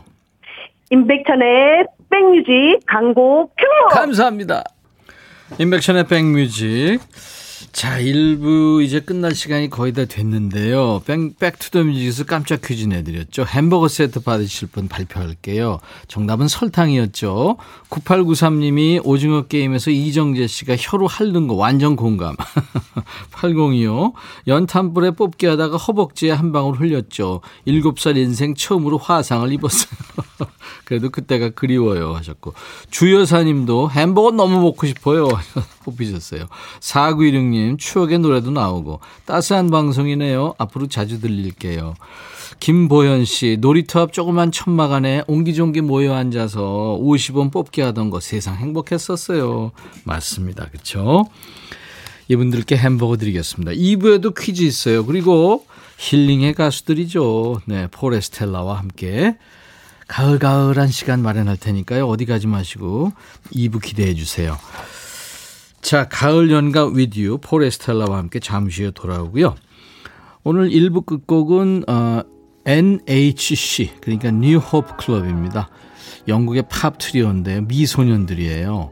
[0.91, 3.95] 임백천의 백뮤직 광고 큐.
[3.95, 4.65] 감사합니다.
[5.59, 7.01] 임백천의 백뮤직.
[7.73, 11.03] 자, 1부 이제 끝날 시간이 거의 다 됐는데요.
[11.39, 13.45] Back to the Music에서 깜짝 퀴즈 내드렸죠.
[13.45, 15.81] 햄버거 세트 받으실 분 발표할게요.
[16.07, 17.57] 정답은 설탕이었죠.
[17.91, 22.37] 9893님이 오징어 게임에서 이정재 씨가 혀로 핥는 거 완전 공감.
[23.33, 24.15] 8025.
[24.47, 27.41] 연탄불에 뽑기 하다가 허벅지에 한 방울 흘렸죠.
[27.67, 29.91] 7살 인생 처음으로 화상을 입었어요.
[30.85, 32.55] 그래도 그때가 그리워요 하셨고.
[32.91, 35.29] 주여사님도 햄버거 너무 먹고 싶어요.
[35.85, 36.47] 뽑히셨어요.
[36.81, 40.55] 4916님 추억의 노래도 나오고 따스한 방송이네요.
[40.59, 41.95] 앞으로 자주 들릴게요.
[42.61, 48.57] 김보현 씨, 놀이터 앞 조그만 천막 안에 옹기종기 모여 앉아서 50원 뽑기 하던 거 세상
[48.57, 49.73] 행복했었어요.
[50.05, 50.69] 맞습니다.
[50.71, 51.27] 그렇죠?
[52.29, 53.73] 이분들께 햄버거 드리겠습니다.
[53.73, 55.07] 2부에도 퀴즈 있어요.
[55.07, 55.67] 그리고
[55.99, 57.63] 힐링의 가수들이죠.
[57.67, 59.37] 네, 포레스텔라와 함께
[60.09, 62.07] 가을가을한 시간 마련할 테니까요.
[62.07, 63.13] 어디 가지 마시고
[63.53, 64.59] 2부 기대해 주세요.
[65.81, 69.55] 자, 가을 연가 위디오 포레스텔라와 함께 잠시 후에 돌아오고요.
[70.45, 72.23] 오늘 1부 끝곡은 어,
[72.65, 75.71] NHC 그러니까 New Hope Club입니다.
[76.27, 77.63] 영국의 팝 트리오인데요.
[77.63, 78.91] 미소년들이에요.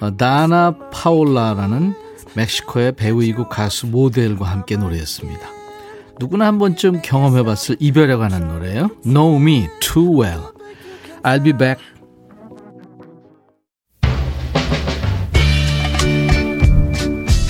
[0.00, 1.94] 어, 다나 파올라라는
[2.34, 5.40] 멕시코의 배우이고 가수 모델과 함께 노래했습니다.
[6.18, 8.90] 누구나 한 번쯤 경험해봤을 이별에 관한 노래예요.
[9.02, 10.52] Know Me Too Well.
[11.22, 11.82] I'll be back.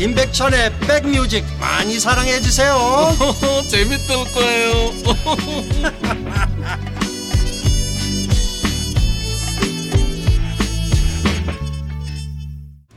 [0.00, 2.74] 임백천의 백뮤직 많이 사랑해 주세요
[3.68, 4.92] 재밌을 거예요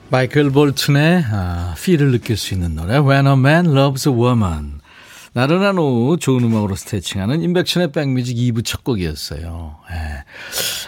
[0.09, 4.79] 마이클 볼튼의 아, 필을 느낄 수 있는 노래 When a Man Loves a Woman
[5.33, 9.77] 나른한 오후 좋은 음악으로 스트레칭하는 인백션의 백뮤직 2부 첫 곡이었어요.
[9.91, 10.23] 예.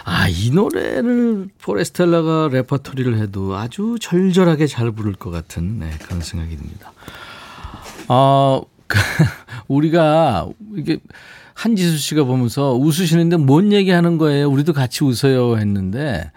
[0.08, 6.56] 아, 이 노래를 포레스텔라가 레퍼토리를 해도 아주 절절하게 잘 부를 것 같은 네, 그런 생각이
[6.56, 6.92] 듭니다.
[8.06, 8.62] 어,
[9.66, 11.00] 우리가 이게
[11.54, 14.48] 한지수 씨가 보면서 웃으시는데 뭔 얘기 하는 거예요?
[14.48, 16.30] 우리도 같이 웃어요 했는데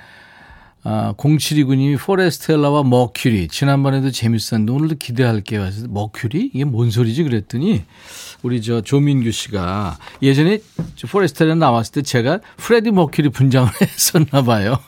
[0.81, 3.49] 아, 0729님이 포레스텔라와 머큐리.
[3.49, 5.61] 지난번에도 재밌었는데 오늘도 기대할게요.
[5.61, 6.49] 해서 머큐리?
[6.55, 7.21] 이게 뭔 소리지?
[7.21, 7.83] 그랬더니
[8.41, 10.59] 우리 저 조민규 씨가 예전에
[11.09, 14.79] 포레스텔라 나왔을 때 제가 프레디 머큐리 분장을 했었나 봐요.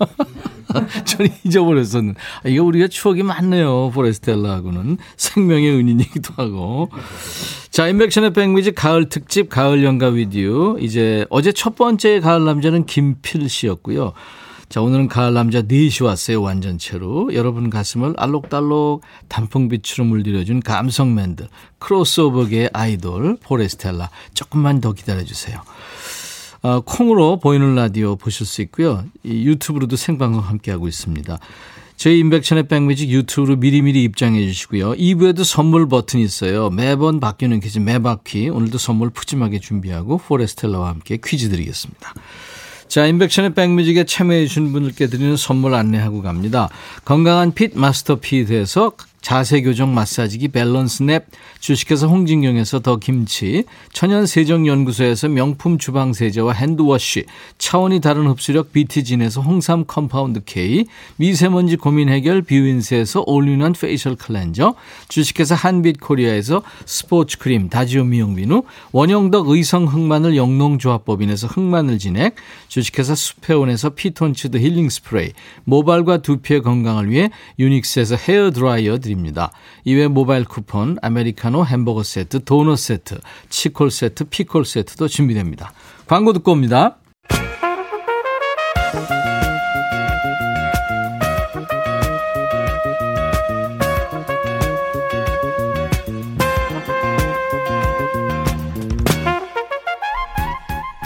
[1.06, 2.16] 저는 잊어버렸었는.
[2.44, 3.92] 아, 이게 우리가 추억이 많네요.
[3.94, 6.90] 포레스텔라하고는 생명의 은인이기도 하고.
[7.70, 10.78] 자, 임백천의 백뮤직 가을 특집 가을 연가 With you.
[10.80, 14.14] 이제 어제 첫 번째 가을 남자는 김필 씨였고요.
[14.72, 17.34] 자, 오늘은 가을 남자 넷이 왔어요, 완전체로.
[17.34, 24.10] 여러분 가슴을 알록달록 단풍빛으로 물들여준 감성맨들, 크로스오버계의 아이돌, 포레스텔라.
[24.34, 25.62] 조금만 더 기다려주세요.
[26.62, 29.04] 어, 콩으로 보이는 라디오 보실 수 있고요.
[29.24, 31.38] 이 유튜브로도 생방송 함께하고 있습니다.
[31.98, 34.94] 저희 임백천의 백뮤직 유튜브로 미리미리 입장해 주시고요.
[34.94, 36.70] 2부에도 선물 버튼이 있어요.
[36.70, 38.48] 매번 바뀌는 퀴즈 매바퀴.
[38.48, 42.14] 오늘도 선물 푸짐하게 준비하고 포레스텔라와 함께 퀴즈 드리겠습니다.
[42.92, 46.68] 자, 임백천의 백뮤직에 참여해 주신 분들께 드리는 선물 안내하고 갑니다.
[47.06, 48.92] 건강한 fit 마스터 핏에서
[49.22, 51.26] 자세 교정 마사지기 밸런스 냅,
[51.60, 57.26] 주식회사 홍진경에서 더 김치, 천연 세정 연구소에서 명품 주방 세제와 hand wash,
[57.60, 60.86] 차원이 다른 흡수력 비티진에서 홍삼 compound K,
[61.18, 64.74] 미세먼지 고민 해결 뷰인스에서 all-in-one facial cleanser,
[65.08, 72.36] 주식회사 한빛 코리아에서 스포츠 크림 다지오 미용 비누, 원형덕 의성 흑마늘 영농조합법인에서 흑마늘 진액,
[72.70, 75.34] 주식회사 수페온에서 피톤치드 힐링 스프레이,
[75.66, 77.30] 모발과 두피의 건강을 위해
[77.60, 79.52] 유닉스에서 헤어 드라이어 드립니다.
[79.84, 83.20] 이외 모바일 쿠폰, 아메리카노 햄버거 세트, 도넛 세트,
[83.50, 85.74] 치콜 세트, 피콜 세트도 준비됩니다.
[86.08, 86.98] 광고 듣고 옵니다.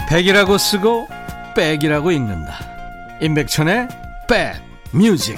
[0.08, 1.08] 백이라고 쓰고
[1.56, 2.58] 백이라고 읽는다.
[3.20, 3.88] 임백천의
[4.28, 4.54] 백
[4.92, 5.36] 뮤직.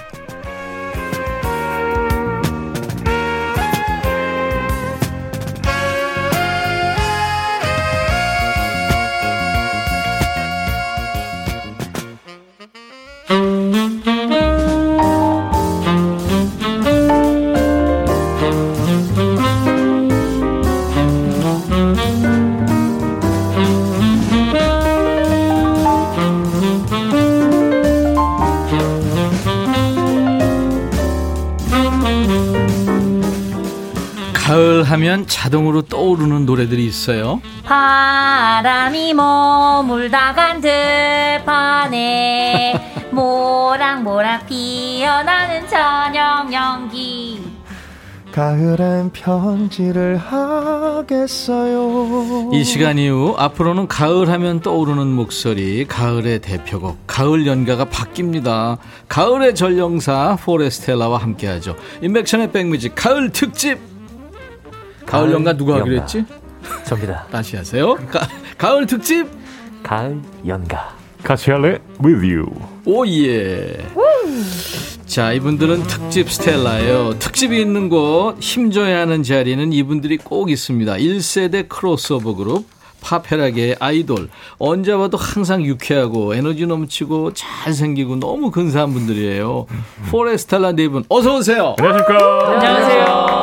[35.49, 37.41] 자동으로 떠오르는 노래들이 있어요.
[37.65, 41.89] 바람이 머물다 간 들판에
[43.11, 47.43] 모락모락 피어나는 저녁 연기
[48.31, 51.31] 가을엔 편지를 하겠어요.
[52.53, 58.77] 이 시간 이후 앞으로는 가을 하면 떠오르는 목소리, 가을의 대표곡, 가을 연가가 바뀝니다.
[59.09, 61.75] 가을의 전령사 포레스텔라와 함께하죠.
[62.03, 63.88] 임백천의 백뮤직 가을 특집.
[65.09, 65.97] 가을, 연가 누가 하기로.
[66.03, 66.25] 했지?
[66.85, 67.25] 접니다.
[67.33, 67.95] 다시 하세요.
[68.11, 68.21] 가,
[68.57, 69.27] 가을 특집.
[69.83, 70.95] 가을 연가.
[71.23, 71.79] 같이 할래?
[72.05, 72.47] With you.
[72.85, 73.77] Oh yeah.
[75.07, 77.19] 자, 이분들은 특집 스텔라예요.
[77.19, 80.93] 특집이 있는 곳, 힘줘야 하는 자리는 이분들이 꼭 있습니다.
[80.95, 82.67] 1세대 크로스오버 그룹,
[83.01, 84.29] 파페라계의 아이돌.
[84.59, 89.67] 언제 봐도 항상 유쾌하고 에너지 넘치고 잘생기고 너무 근사한 분들이에요.
[90.11, 91.75] 포레스텔라 네 분, 어서오세요.
[91.79, 92.53] 안녕하십니까.
[92.53, 93.38] 안녕하세요.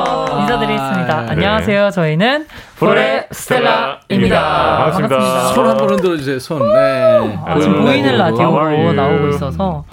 [1.05, 1.21] 인사드리겠습니다.
[1.21, 1.27] 네.
[1.31, 1.89] 안녕하세요.
[1.91, 2.45] 저희는
[2.79, 4.77] 포레 스텔라입니다.
[4.77, 5.53] 반갑습니다.
[5.53, 6.59] 손 한번 흔들어 주세요, 손.
[6.73, 7.37] 네.
[7.45, 8.93] 아, 지금 보이는 How are 라디오로?
[8.93, 9.85] 나오고 있어서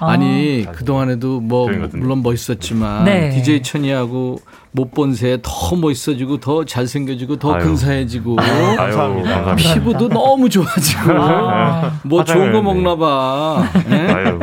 [0.00, 1.68] 아, 아니 그동안에도 뭐.
[1.92, 3.30] 물론 멋있었지만 네.
[3.30, 4.38] DJ 천이하고
[4.72, 7.62] 못 본 새에 더 멋있어지고 더 잘생겨지고 더 아유.
[7.64, 9.54] 근사해지고 아유, 감사합니다.
[9.54, 13.62] 피부도 너무 좋아지고 아, 뭐 좋은 거 먹나 봐.
[13.88, 14.12] 네?
[14.12, 14.40] 아유,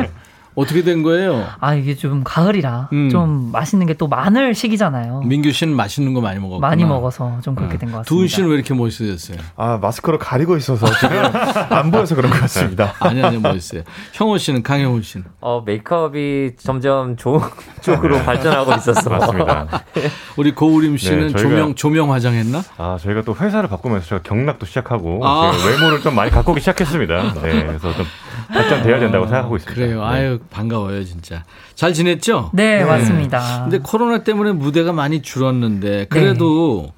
[0.54, 1.46] 어떻게 된 거예요?
[1.60, 3.08] 아 이게 좀 가을이라 음.
[3.10, 5.22] 좀 맛있는 게또 마늘 시기잖아요.
[5.22, 6.66] 민규 씨는 맛있는 거 많이 먹었구나.
[6.68, 8.08] 많이 먹어서 좀 그렇게 된것 같습니다.
[8.08, 9.38] 두은 씨는 왜 이렇게 멋있어졌어요?
[9.56, 11.16] 아 마스크로 가리고 있어서 지금
[11.70, 12.92] 안 보여서 그런 것 같습니다.
[13.00, 13.82] 아니 아니 멋있어요.
[14.12, 17.40] 형호 씨는 강형호 씨는 어, 메이크업이 점점 좋은
[17.80, 19.08] 쪽으로 발전하고 있었어.
[19.08, 19.66] 맞습니다.
[20.36, 22.62] 우리 고우림 씨는 네, 저희가- 조명 조명 화장했나?
[22.76, 25.52] 아 저희가 또 회사를 바꾸면서 제가 경락도 시작하고 아.
[25.52, 27.34] 제가 외모를 좀 많이 가꾸기 시작했습니다.
[27.42, 28.04] 네, 그래서 좀
[28.48, 29.80] 발전돼야 된다고 생각하고 있습니다.
[29.80, 30.00] 그래요.
[30.00, 30.06] 네.
[30.06, 31.44] 아유 반가워요 진짜.
[31.74, 32.50] 잘 지냈죠?
[32.52, 33.62] 네, 맞습니다.
[33.64, 36.92] 근데 코로나 때문에 무대가 많이 줄었는데 그래도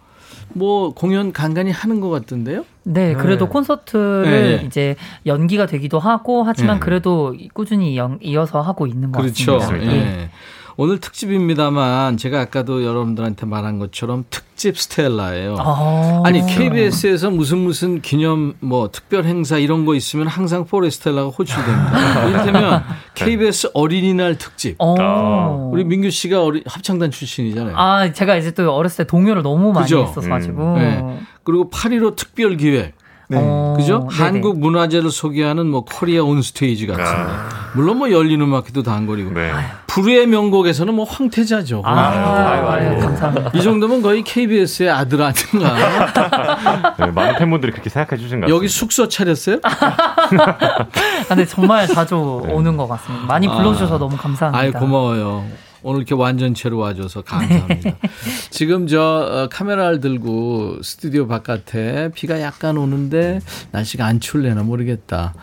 [0.52, 2.64] 뭐 공연 간간히 하는 것 같던데요?
[2.84, 4.66] 네, 그래도 콘서트를 네.
[4.66, 4.94] 이제
[5.26, 6.80] 연기가 되기도 하고 하지만 네.
[6.80, 9.58] 그래도 꾸준히 연- 이어서 하고 있는 것 그렇죠.
[9.58, 9.92] 같습니다.
[9.92, 10.30] 예.
[10.76, 10.82] 네.
[10.82, 15.56] 오늘 특집입니다만 제가 아까도 여러분들한테 말한 것처럼 특집 스텔라예요.
[15.58, 22.26] 아, 아니 KBS에서 무슨 무슨 기념 뭐 특별 행사 이런 거 있으면 항상 포레스텔라가 호출됩니다.
[22.28, 22.84] 이를테면
[23.14, 24.76] KBS 어린이날 특집.
[24.78, 25.70] 어.
[25.72, 27.76] 우리 민규 씨가 어리, 합창단 출신이잖아요.
[27.76, 30.04] 아, 제가 이제 또 어렸을 때 동요를 너무 많이 그죠?
[30.04, 30.78] 했었가지고.
[30.78, 31.18] 네.
[31.44, 32.94] 그리고 8.15 특별 기획.
[33.38, 34.08] 어, 그죠?
[34.10, 34.22] 네네.
[34.22, 37.30] 한국 문화재를 소개하는 뭐 코리아 온 스테이지 같은 거.
[37.74, 39.32] 물론 뭐 열린 음악회도 단거리고.
[39.32, 39.52] 네.
[39.86, 41.82] 불후의 명곡에서는 뭐 황태자죠.
[41.84, 42.94] 아, 아이고.
[42.94, 43.50] 네, 감사합니다.
[43.54, 46.94] 이 정도면 거의 KBS의 아들 아닌가.
[46.98, 48.48] 네, 많은 팬분들이 그렇게 생각해 주신 것 같습니다.
[48.56, 49.58] 여기 숙소 차렸어요?
[49.64, 50.86] 아,
[51.28, 53.26] 근데 정말 자주 오는 것 같습니다.
[53.26, 54.58] 많이 불러주셔서 너무 감사합니다.
[54.60, 55.44] 아이 고마워요.
[55.84, 57.96] 오늘 이렇게 완전체로 와줘서 감사합니다.
[58.50, 65.34] 지금 저 어, 카메라를 들고 스튜디오 바깥에 비가 약간 오는데 날씨가 안 추울래나 모르겠다.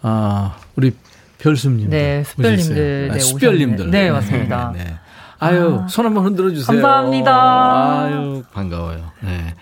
[0.00, 0.92] 아 우리
[1.38, 1.90] 별수님.
[1.90, 3.80] 네, 숯별님들, 네, 숯별님들.
[3.88, 4.00] 오셨네.
[4.00, 4.72] 네, 맞습니다.
[4.76, 4.94] 네, 네.
[5.40, 6.66] 아유 손 한번 흔들어 주세요.
[6.66, 8.02] 감사합니다.
[8.02, 9.10] 아유 반가워요.
[9.20, 9.54] 네.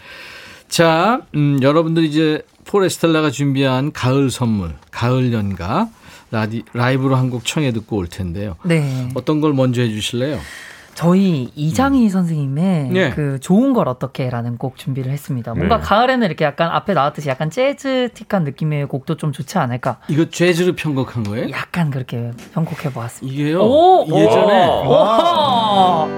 [0.68, 5.88] 자, 음, 여러분들 이제 포레스텔라가 준비한 가을 선물, 가을 연가
[6.30, 8.56] 라디, 라이브로 한 곡 청해 듣고 올 텐데요.
[8.64, 9.08] 네.
[9.14, 10.38] 어떤 걸 먼저 해주실래요?
[10.94, 13.10] 저희 이장희 선생님의 네.
[13.10, 15.54] 그 좋은 걸 어떻게라는 곡 준비를 했습니다.
[15.54, 15.82] 뭔가 네.
[15.84, 19.98] 가을에는 이렇게 약간 앞에 나왔듯이 약간 재즈틱한 느낌의 곡도 좀 좋지 않을까.
[20.08, 21.50] 이거 재즈로 편곡한 거예요?
[21.50, 23.32] 약간 그렇게 편곡해 보았습니다.
[23.32, 23.60] 이게요.
[23.60, 24.06] 오!
[24.08, 26.08] 예전에 와!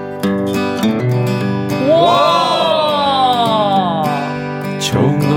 [1.91, 4.05] 와!
[4.81, 5.29] 좋은 걸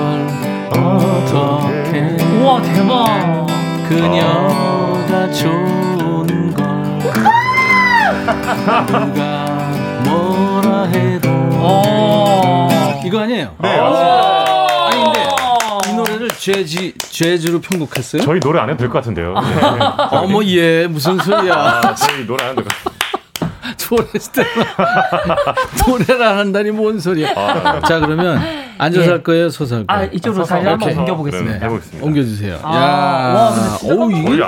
[0.82, 1.99] 어떻게
[2.39, 3.43] 우와 대박.
[3.88, 6.74] 그녀가 좋은 걸
[8.84, 9.44] 누가
[10.04, 13.02] 뭐라 해도 어.
[13.06, 13.56] 이거 아니에요?
[13.60, 14.90] 네, 와!
[14.90, 15.28] 아니 근데
[15.90, 18.22] 이 노래를 재즈 재즈로 편곡했어요?
[18.24, 19.34] 저희 노래 안 해도 될 것 같은데요.
[19.34, 19.40] 네.
[20.12, 21.54] 어머 얘 무슨 소리야?
[21.54, 22.94] 아, 저희 노래 안 해도 될 것 같아요.
[25.88, 27.34] 노래를 안 한다니 뭔 소리야?
[27.88, 28.41] 자 그러면
[28.78, 29.09] 앉아서 예.
[29.11, 30.09] 할 거예요, 서서 할아 거예요?
[30.14, 30.97] 이쪽으로 자리 한번.
[30.97, 31.59] 옮겨보겠습니다.
[31.59, 32.05] 네, 해보겠습니다.
[32.05, 32.59] 옮겨주세요.
[32.64, 32.80] 아, 야,
[33.34, 34.39] 와, 오 이게.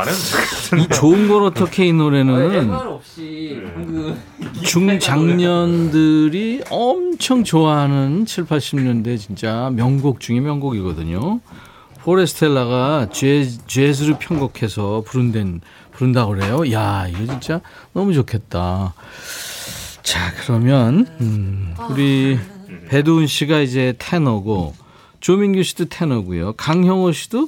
[0.82, 4.18] 이 좋은 걸 어떻게 이 노래는 없이 그
[4.64, 11.40] 중장년들이 엄청 좋아하는 7, 80년대 진짜 명곡 중에 명곡이거든요.
[12.02, 15.62] 포레스텔라가 재즈, 재즈를 편곡해서 부른된,
[15.96, 16.72] 부른다고 그래요.
[16.72, 17.62] 야, 이거 진짜
[17.94, 18.94] 너무 좋겠다.
[20.04, 22.38] 자, 그러면, 음, 우리
[22.90, 24.76] 배두은 씨가 이제 테너고,
[25.20, 26.54] 조민규 씨도 테너고요.
[26.54, 27.48] 강형호 씨도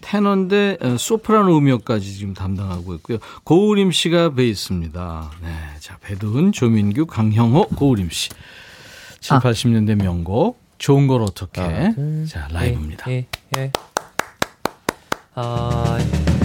[0.00, 3.18] 테너인데 어, 소프라노 음역까지 지금 담당하고 있고요.
[3.44, 5.30] 고우림 씨가 베이스입니다.
[5.40, 8.30] 네, 자 배두은, 조민규, 강형호, 고우림 씨.
[9.20, 13.08] 7, 80년대 명곡 좋은 걸 어떻게 둘, 자 라이브입니다.
[13.12, 13.26] 예,
[13.56, 13.70] 예.
[15.36, 16.41] 아, 좋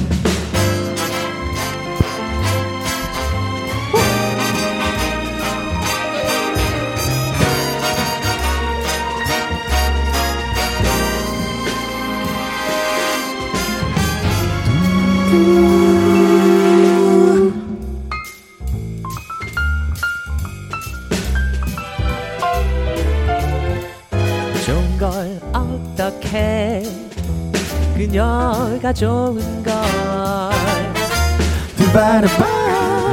[28.98, 29.76] 좋은 걸.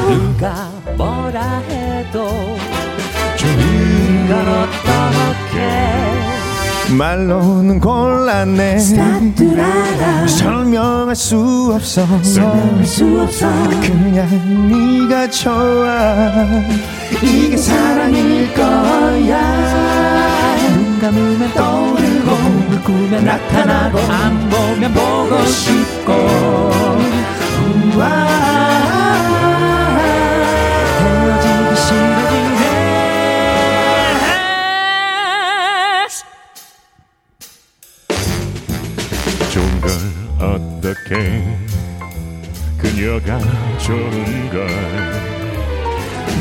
[0.06, 2.26] 누가 뭐라 해도
[3.36, 5.56] 좋은 걸 어떻게
[6.94, 8.78] 말로는 곤란해.
[10.26, 12.06] 설명할 수 없어.
[13.82, 14.26] 그냥
[14.70, 16.14] 네가 좋아.
[17.22, 19.38] 이게 사랑일 거야.
[20.72, 22.13] 눈 감으면 떠오르고
[22.84, 26.12] 꾸면 나타나고 안 보면 보고 싶고.
[30.98, 32.62] 헤어지기 싫어지네
[39.50, 39.90] 좋은 걸
[40.38, 41.42] 어떻게?
[42.76, 43.38] 그녀가
[43.78, 44.66] 좋은 걸.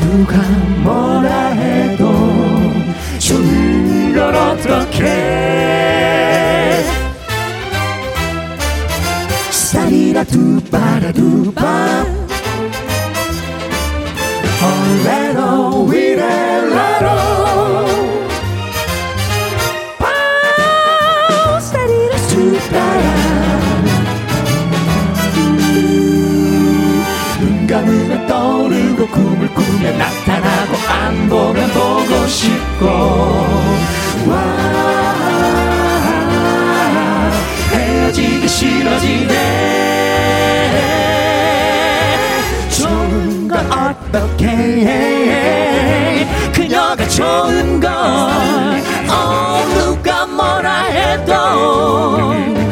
[0.00, 0.36] 누가
[0.82, 2.02] 뭐라 해도
[3.18, 5.43] 좋은 걸 어떡해
[10.14, 12.06] 싸리라 두 바라 두바.
[14.62, 17.34] 얼레로 위레라로.
[27.66, 32.86] 감으면 떠오르고 꿈을 꾸면 나타나고 안 보면 보고 싶고.
[34.28, 34.34] 와.
[37.72, 39.73] 헤어지기 싫어지네
[46.52, 47.90] 그녀가 좋은 걸
[49.08, 52.63] 어, 누가 뭐라 해도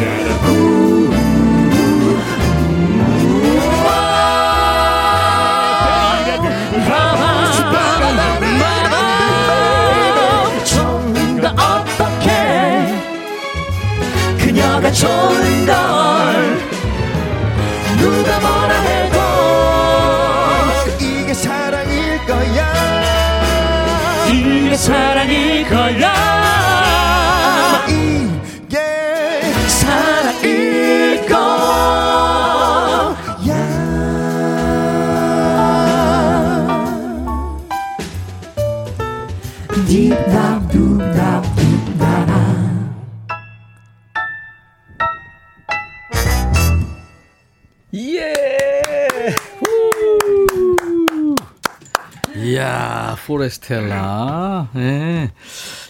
[53.63, 54.69] 스텔라.
[54.77, 55.31] 예.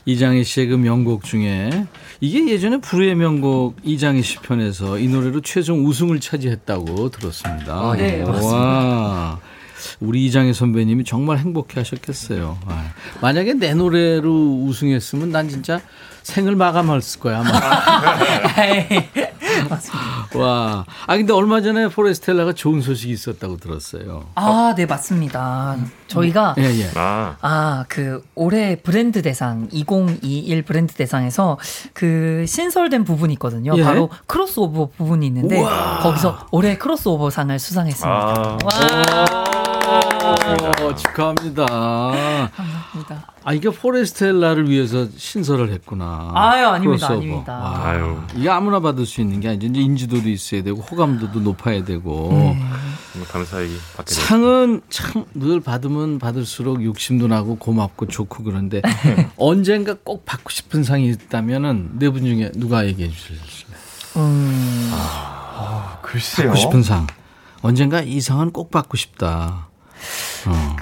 [0.04, 1.86] 이장희 씨의 그 명곡 중에
[2.20, 7.72] 이게 예전에 불후의 명곡 이장희 씨 편에서 이 노래로 최종 우승을 차지했다고 들었습니다.
[7.74, 9.40] 아, 예, 와.
[10.00, 12.58] 우리 이장희 선배님이 정말 행복해 하셨겠어요.
[12.66, 15.80] 아, 만약에 내 노래로 우승했으면 난 진짜
[16.22, 17.50] 생을 마감했을 거야, 아마.
[20.34, 20.84] 와.
[21.06, 24.26] 아, 근데 얼마 전에 포레스텔라가 좋은 소식이 있었다고 들었어요.
[24.34, 25.76] 아, 네, 맞습니다.
[26.06, 26.90] 저희가 예, 예.
[26.94, 31.58] 아, 아, 그 올해 브랜드 대상 2021 브랜드 대상에서
[31.92, 33.72] 그 신설된 부분이 있거든요.
[33.76, 33.82] 예.
[33.82, 36.00] 바로 크로스오버 부분이 있는데 우와.
[36.00, 38.10] 거기서 올해 크로스오버 상을 수상했습니다.
[38.10, 38.58] 아,
[39.92, 41.66] 어, 축하합니다.
[41.66, 43.32] 감사합니다.
[43.44, 46.30] 아, 이게 포레스텔라를 위해서 신설을 했구나.
[46.34, 47.14] 아유, 아닙니다, 크로스오버.
[47.26, 47.58] 아닙니다.
[47.58, 48.18] 와, 아유.
[48.36, 49.66] 이게 아무나 받을 수 있는 게 아니죠.
[49.66, 52.28] 이제 인지도도 있어야 되고, 호감도도 높아야 되고.
[52.32, 52.62] 네.
[53.12, 54.14] 정말 감사히 받게.
[54.14, 58.80] 상은 참 늘 받으면 받을수록 욕심도 나고 고맙고 좋고 그런데
[59.36, 63.42] 언젠가 꼭 받고 싶은 상이 있다면은 네 분 중에 누가 얘기해 주실래요?
[64.16, 64.90] 음,
[66.02, 67.06] 글쎄요 받고 싶은 상.
[67.62, 69.68] 언젠가 이 상은 꼭 받고 싶다.
[70.48, 70.76] 어.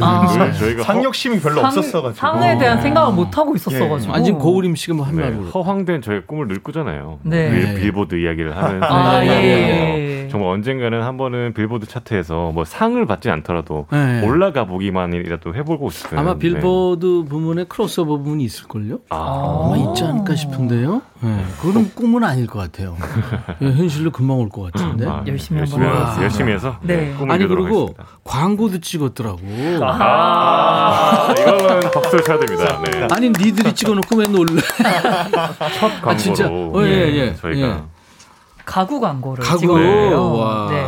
[0.00, 4.14] 아, 저희- 상욕심이 별로 상, 없었어가지고 상에 대한 생각을 못 하고 있었어가지고.
[4.14, 5.42] 아니 지금 고우림 씨가 뭐한 네, 말로.
[5.50, 7.18] 허황된 저의 꿈을 늘 꾸잖아요.
[7.22, 7.50] 네.
[7.50, 10.22] 빌- 빌보드 이야기를 하면서 아, 예, 네.
[10.24, 10.28] 예.
[10.28, 14.26] 정말 언젠가는 한 번은 빌보드 차트에서 뭐 상을 받지 않더라도 네.
[14.26, 16.38] 올라가 보기만이라도 해보고 싶은 아마 네.
[16.38, 19.00] 빌보드 부문에 크로스오버 부분이 있을걸요?
[19.10, 21.02] 아, 아마 있지 않을까 싶은데요.
[21.24, 22.96] 네, 그런 꿈은 아닐 것 같아요.
[23.62, 25.06] 예, 현실로 금방 올 것 같은데.
[25.06, 26.22] 아, 열심히 열심히, 해서.
[26.22, 27.14] 열심히 해서 네.
[27.18, 28.04] 꿈을 아니 그리고 하겠습니다.
[28.24, 29.38] 광고도 찍었더라고.
[29.82, 32.80] 아, 이거는 박수를 쳐야 됩니다.
[32.90, 33.08] 네.
[33.10, 34.60] 아니 니들이 찍어놓고 왜 놀래?
[35.78, 36.46] 첫 광고로 아, 진짜?
[36.48, 37.82] 어, 예, 예, 저희가 예.
[38.64, 39.60] 가구 광고를 가구.
[39.60, 40.32] 찍었어요.
[40.34, 40.68] 와.
[40.70, 40.84] 네.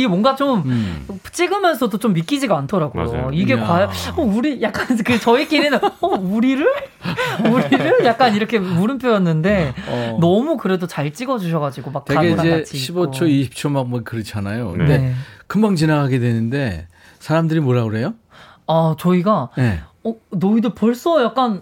[0.00, 1.06] 이게 뭔가 좀 음.
[1.30, 3.04] 찍으면서도 좀 믿기지가 않더라고요.
[3.04, 3.30] 맞아요.
[3.34, 3.62] 이게 이야.
[3.66, 6.66] 과연 어, 우리 약간 그 저희끼리는 어, 우리를
[7.44, 10.18] 우리를 약간 이렇게 물음표였는데 어.
[10.18, 13.54] 너무 그래도 잘 찍어주셔가지고 막 되게 이제 같이 15초, 있고.
[13.54, 14.70] 20초 막 뭐 그렇잖아요.
[14.72, 14.76] 네.
[14.78, 15.14] 근데 네.
[15.46, 16.86] 금방 지나가게 되는데
[17.18, 18.14] 사람들이 뭐라 그래요?
[18.66, 19.80] 아 저희가 네.
[20.04, 21.60] 어, 너희들 벌써 약간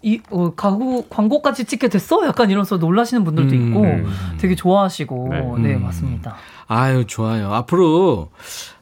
[0.00, 2.26] 이 어, 가구 광고까지 찍게 됐어?
[2.26, 3.68] 약간 이러면서 놀라시는 분들도 음.
[3.68, 5.40] 있고 되게 좋아하시고 네.
[5.68, 5.82] 네, 음.
[5.82, 6.36] 맞습니다.
[6.70, 7.52] 아유 좋아요.
[7.54, 8.28] 앞으로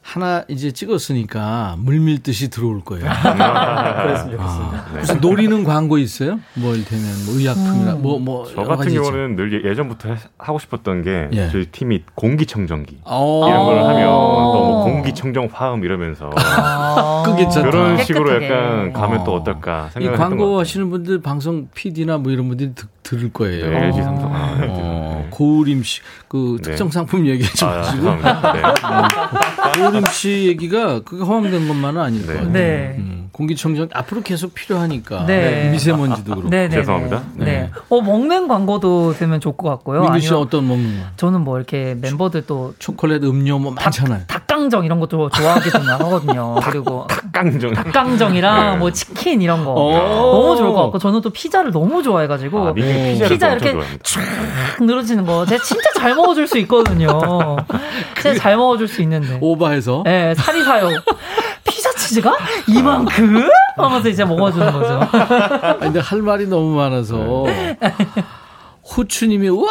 [0.02, 3.04] 하나 이제 찍었으니까 물밀듯이 들어올 거예요.
[3.10, 4.42] 그랬으면 좋겠습니다.
[4.42, 6.38] 아, 무슨 노리는 광고 있어요?
[6.54, 8.02] 뭐 이를테면 뭐 의약품이나 음.
[8.02, 11.48] 뭐 뭐 저 같은 경우는 늘 예- 예전부터 해- 하고 싶었던 게 예.
[11.50, 14.52] 저희 팀이 공기청정기 어, 이런 걸 하면 어.
[14.54, 17.22] 너무 공기청정 화음 이러면서 아.
[17.26, 17.70] 그게 괜찮다.
[17.70, 18.46] 그런 식으로 깨끗하게.
[18.54, 19.36] 약간 가면 또 어.
[19.36, 23.70] 어떨까 이 생각을 광고 하시는 분들 방송 PD나 뭐 이런 분들이 드- 들을 거예요.
[23.70, 25.28] 네, LG 삼성 아, LG 어, 네.
[25.30, 26.70] 고우림 씨, 그 네.
[26.70, 28.52] 특정 상품 얘기하지 아, 마시고 죄송합니다.
[28.52, 29.80] 네.
[29.80, 32.26] 고우림 씨 얘기가 그게 허황된 것만은 아닐 네.
[32.26, 32.52] 거예요.
[32.52, 32.94] 네.
[32.98, 35.70] 음, 공기청정 앞으로 계속 필요하니까 네.
[35.70, 36.50] 미세먼지도 그렇고.
[36.50, 37.22] 네, 네, 죄송합니다.
[37.34, 37.70] 네.
[37.88, 40.02] 어 먹는 광고도 되면 좋을 것 같고요.
[40.02, 41.06] 민규 씨 어떤 먹는 거?
[41.16, 44.22] 저는 뭐 이렇게 멤버들 또 초콜릿, 음료 뭐 많잖아요.
[44.26, 46.54] 닭 강정 이런 것도 좋아하기도 하거든요.
[46.62, 48.76] 그리고 닭강정 닭강정이랑 네.
[48.78, 49.92] 뭐 치킨 이런 거 오.
[49.92, 53.86] 너무 좋을 것 같고 저는 또 피자를 너무 좋아해가지고 아, 민규 피자를 피자 이렇게.
[54.02, 54.20] 쫙
[54.80, 57.56] 늘어지는 거 제가 진짜 잘 먹어줄 수 있거든요.
[58.20, 59.38] 진짜 잘 먹어줄 수 있는데.
[59.40, 60.02] 오바해서.
[60.04, 60.88] 네, 살이 사요.
[61.64, 62.36] 피자 치즈가
[62.68, 65.00] 이만큼 하면서 이제 먹어주는 거죠.
[65.12, 67.44] 아니, 근데 할 말이 너무 많아서.
[68.96, 69.66] 호추님이 와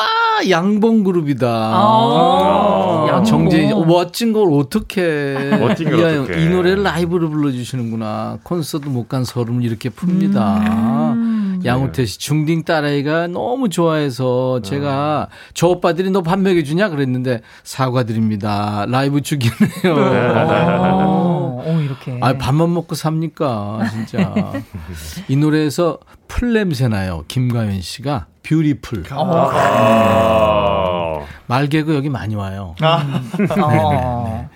[0.49, 1.47] 양봉 그룹이다.
[1.47, 3.23] 아, 양봉.
[3.23, 6.41] 정재인 멋진 걸 어떻게 멋진 걸 이, 어떡해.
[6.43, 8.39] 이 노래를 라이브로 불러주시는구나.
[8.43, 10.57] 콘서트 못 간 서름을 이렇게 풉니다.
[11.13, 11.34] 음.
[11.65, 18.85] 양호태 씨 중딩 딸아이가 너무 좋아해서 제가 저 오빠들이 너 밥 먹여주냐 그랬는데 사과드립니다.
[18.89, 19.95] 라이브 죽이네요.
[19.95, 22.17] 어, 어, 이렇게.
[22.21, 24.33] 아, 밥만 먹고 삽니까, 진짜.
[25.27, 27.23] 이 노래에서 풀 냄새 나요.
[27.27, 29.03] 김가연 씨가 beautiful.
[29.11, 31.19] 아.
[31.47, 32.75] 말개그 여기 많이 와요.
[33.61, 34.49] 어.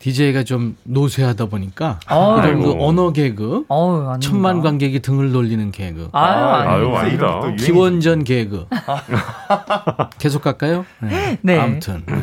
[0.00, 2.38] DJ가 좀 노쇠하다 보니까 아유.
[2.48, 2.72] 이런 그.
[2.78, 4.18] 언어 개그, 어우, 아닙니다.
[4.20, 6.96] 천만 관객이 등을 돌리는 개그, 아유, 아유.
[6.96, 7.40] 아닙니다.
[7.58, 8.66] 기원전 개그.
[10.18, 10.86] 계속 갈까요?
[11.02, 11.38] 네.
[11.42, 11.58] 네.
[11.58, 12.14] 아무튼 네.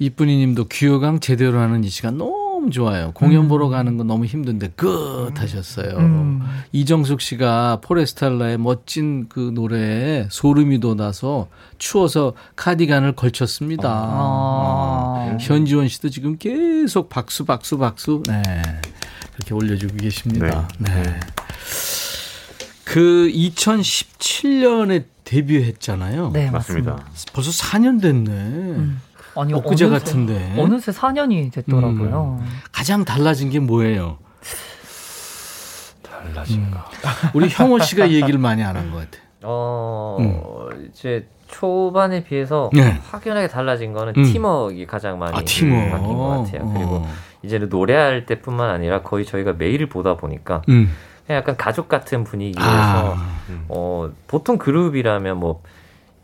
[0.00, 3.12] 이쁜이 님도 귀요강 제대로 하는 이 시간 너무 좋아요.
[3.12, 5.96] 공연 보러 가는 건 너무 힘든데 끝 하셨어요.
[5.98, 6.42] 음.
[6.72, 11.48] 이정숙 씨가 포레스탈라의 멋진 그 노래에 소름이 돋아서
[11.78, 13.88] 추워서 카디건을 걸쳤습니다.
[13.88, 15.36] 아.
[15.40, 18.42] 현지원 씨도 지금 계속 박수 박수 박수 네.
[19.34, 20.68] 그렇게 올려주고 계십니다.
[20.78, 21.20] 네.
[22.84, 26.30] 그 2017년에 데뷔했잖아요.
[26.32, 26.92] 네, 맞습니다.
[26.92, 27.32] 맞습니다.
[27.32, 28.94] 벌써 4년 됐네.
[29.36, 30.54] 아니, 엊그제 어느새- 같은데.
[30.58, 32.40] 어느새 4년이 됐더라고요.
[32.72, 34.18] 가장 달라진 게 뭐예요?
[36.02, 36.78] 달라진 거.
[37.34, 39.22] 우리 형호 씨가 얘기를 많이 안 한 것 같아.
[39.42, 42.98] 어, 이제 초반에 비해서 네.
[43.10, 44.24] 확연하게 달라진 거는 음.
[44.24, 45.90] 팀워크가 가장 많이 아, 팀워크.
[45.90, 46.72] 바뀐 것 같아요.
[46.72, 47.08] 그리고 어.
[47.42, 50.90] 이제는 노래할 때뿐만 아니라 거의 저희가 매일 보다 보니까 음.
[51.26, 53.38] 그냥 약간 가족 같은 분위기에서 아.
[53.68, 55.62] 어, 보통 그룹이라면 뭐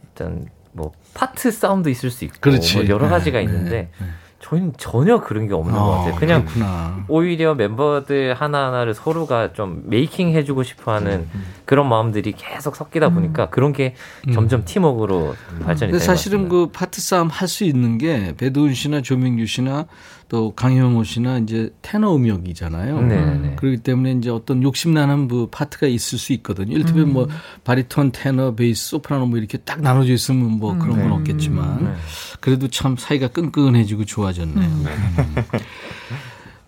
[0.02, 2.50] 일단 뭐 파트 싸움도 있을 수 있고.
[2.50, 4.06] 뭐 여러 네, 가지가 네, 있는데 네.
[4.42, 6.14] 저희는 전혀 그런 게 없는 것 어, 같아요.
[6.14, 7.04] 그냥 그렇구나.
[7.08, 13.50] 오히려 멤버들 하나하나를 서로가 좀 making 해주고 싶어 하는 음, 그런 마음들이 계속 섞이다 보니까
[13.50, 13.94] 그런 게
[14.32, 16.72] 점점 팀워크로 발전이 되는 사실은 것 같습니다.
[16.72, 19.84] 그 파트 싸움 할 수 있는 게 배두훈 씨나 조민규 씨나
[20.30, 23.00] 또 강형호 씨나 이제 테너 음역이잖아요.
[23.02, 23.56] 네네.
[23.56, 26.72] 그렇기 때문에 이제 어떤 욕심나는 그 파트가 있을 수 있거든요.
[26.72, 27.26] 이를테면 뭐
[27.64, 31.96] 바리톤, 테너, 베이스, 소프라노 뭐 이렇게 딱 나눠져 있으면 뭐 그런 건 없겠지만
[32.38, 34.68] 그래도 참 사이가 끈끈해지고 좋아졌네요.
[34.68, 34.84] 음.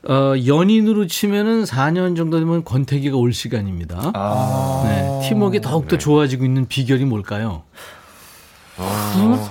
[0.09, 4.11] 어, 연인으로 치면은 4년 정도 되면 권태기가 올 시간입니다.
[4.15, 4.83] 아.
[4.87, 7.63] 네, 팀워크가 더욱더 좋아지고 있는 비결이 뭘까요?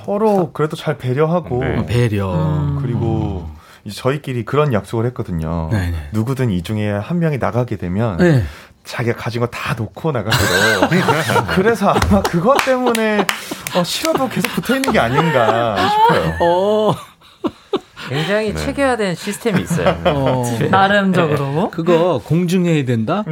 [0.03, 1.77] 서로 그래도 잘 배려하고 네.
[1.77, 2.77] 어, 배려.
[2.81, 5.69] 그리고 이제 저희끼리 그런 약속을 했거든요.
[5.71, 6.09] 네네.
[6.11, 8.43] 누구든 이 중에 한 명이 나가게 되면 네.
[8.83, 10.89] 자기가 가진 거 다 놓고 나가기로.
[11.55, 13.25] 그래서 아마 그것 때문에
[13.75, 16.33] 어, 싫어도 계속 붙어 있는 게 아닌가 싶어요.
[16.41, 16.95] 어.
[18.09, 19.95] 굉장히 체계화된 시스템이 있어요.
[20.05, 20.43] 어.
[20.69, 21.69] 나름적으로.
[21.69, 23.23] 그거 공증해야 된다?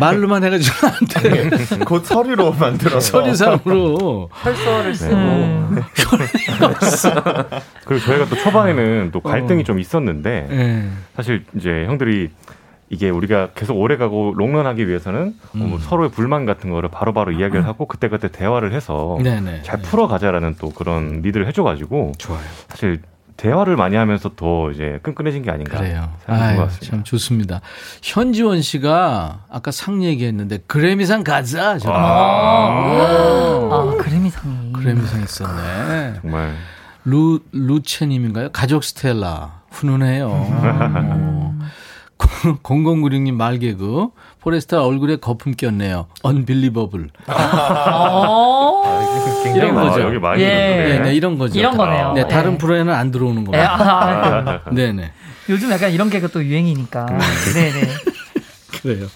[0.00, 1.50] 말로만 해가지고 안 돼.
[1.84, 3.00] 곧 서류로 만들어서.
[3.00, 4.30] 서류상으로.
[4.32, 5.14] 혈서를 쓰고.
[5.14, 5.82] 음.
[7.84, 10.88] 그리고 저희가 또 초반에는 또 갈등이 좀 있었는데 예.
[11.16, 12.30] 사실 이제 형들이
[12.90, 17.32] 이게 우리가 계속 오래 가고 롱런하기 위해서는 어, 뭐 서로의 불만 같은 거를 바로 바로
[17.32, 19.62] 이야기를 하고 그때그때 대화를 해서 네네.
[19.62, 22.42] 잘 풀어가자라는 또 그런 리드를 해줘가지고 좋아요.
[22.68, 23.00] 사실
[23.36, 26.08] 대화를 많이 하면서 더 이제 끈끈해진 게 아닌가 그래요.
[26.26, 26.86] 아유, 것 같습니다.
[26.90, 27.60] 참 좋습니다.
[28.02, 31.78] 현지원 씨가 아까 상 얘기했는데 그래미상 가자.
[31.78, 34.72] 저 아, 그래미상이.
[34.72, 36.14] 그래미상 있었네.
[36.22, 36.54] 정말
[37.04, 38.50] 루 루체님인가요?
[38.52, 40.28] 가족 스텔라 훈훈해요.
[40.30, 41.54] 어.
[42.62, 44.08] 0096님 말개그
[44.40, 46.06] 포레스타 얼굴에 거품 꼈네요.
[46.22, 47.10] 언빌리버블.
[49.44, 49.52] 어.
[49.52, 49.74] 굉장히 이런.
[49.74, 50.00] 거죠.
[50.02, 50.46] 여기 많이 예.
[50.46, 50.98] 있는데.
[50.98, 51.58] 네, 네, 이런 거죠.
[51.58, 52.12] 이런 거네요.
[52.14, 52.58] 네, 다른 예.
[52.58, 53.76] 프로에는 안 들어오는 예, 겁니다.
[53.76, 55.12] 아, 네, 네.
[55.48, 57.06] 요즘 약간 이런 개가 또 유행이니까.
[57.54, 57.88] 네 네.
[58.82, 59.06] 그래요.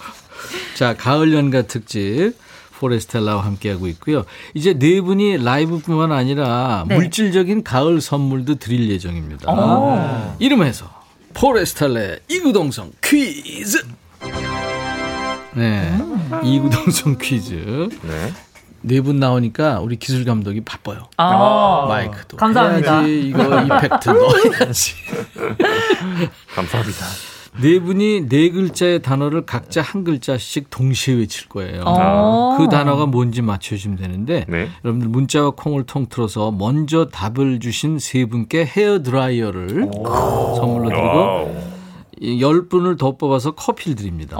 [0.74, 2.34] 자, 가을 연가 특집
[2.78, 4.24] 포레스텔라와 함께하고 있고요.
[4.54, 6.94] 이제 네 분이 라이브뿐만 아니라 네.
[6.94, 9.50] 물질적인 가을 선물도 드릴 예정입니다.
[9.52, 10.36] 오.
[10.38, 10.88] 이름하여
[11.34, 13.84] 포레스텔라의 이구동성 퀴즈.
[15.54, 15.92] 네,
[16.44, 17.88] 이구동성 퀴즈.
[18.02, 18.32] 네.
[18.80, 21.08] 네 분 나오니까 우리 기술 감독이 바빠요.
[21.16, 23.00] 아, 마이크도 감사합니다.
[23.00, 24.92] 해야지, 이거 이펙트 넣어야지.
[26.54, 27.04] 감사합니다.
[27.60, 31.82] 네 분이 네 글자의 단어를 각자 한 글자씩 동시에 외칠 거예요.
[31.86, 32.56] 어.
[32.56, 34.68] 그 단어가 뭔지 맞춰주시면 되는데 네.
[34.84, 41.56] 여러분들 문자와 콩을 통틀어서 먼저 답을 주신 세 분께 헤어 드라이어를 선물로 드리고 와우.
[42.20, 44.36] 이열 분을 더 뽑아서 커피를 드립니다.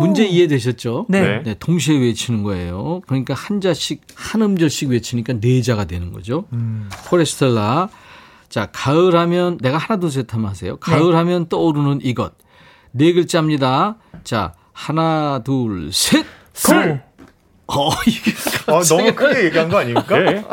[0.00, 0.04] 어.
[0.06, 1.06] 문제 이해되셨죠?
[1.08, 1.42] 네.
[1.42, 1.54] 네.
[1.58, 3.00] 동시에 외치는 거예요.
[3.06, 6.46] 그러니까 한 자씩 한 음절씩 외치니까 네 자가 되는 거죠.
[7.06, 7.88] 포레스텔라.
[8.48, 10.76] 자, 가을 하면 내가 하나 둘 셋 하면 하세요.
[10.78, 12.32] 가을 하면 떠오르는 이것.
[12.92, 13.96] 네 글자입니다.
[14.24, 16.24] 자, 하나 둘 셋.
[16.52, 17.02] 쿨.
[17.72, 18.32] 어, 이게
[18.66, 20.18] 어, 너무 크게 얘기한 거 아닙니까?
[20.20, 20.44] 예.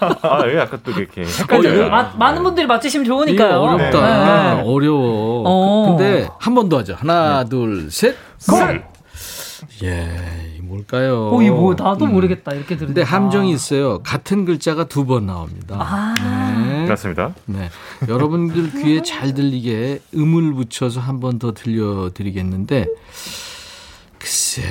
[0.00, 1.74] 아, 예, 약간 또 이렇게 어, 헷갈려요.
[1.82, 3.60] 이거 마, 많은 분들이 맞히시면 좋으니까요.
[3.60, 4.54] 어렵다.
[4.56, 4.62] 네.
[4.64, 5.42] 어려워.
[5.46, 5.96] 어.
[5.96, 6.94] 근데 한 번 더 하죠.
[6.98, 8.16] 하나, 둘, 셋.
[8.48, 8.84] 쿨.
[9.84, 10.08] 예,
[10.62, 11.30] 뭘까요?
[11.32, 12.12] 어, 이거 뭐 나도 음.
[12.12, 12.52] 모르겠다.
[12.52, 12.86] 이렇게 들으니까.
[12.86, 14.00] 근데 함정이 있어요.
[14.02, 15.76] 같은 글자가 두 번 나옵니다.
[15.78, 16.14] 아.
[16.56, 16.86] 네.
[16.86, 17.34] 맞습니다.
[17.46, 17.68] 네.
[18.08, 22.86] 여러분들 귀에 잘 들리게 음을 붙여서 한 번 더 들려 드리겠는데,
[24.18, 24.62] 글쎄,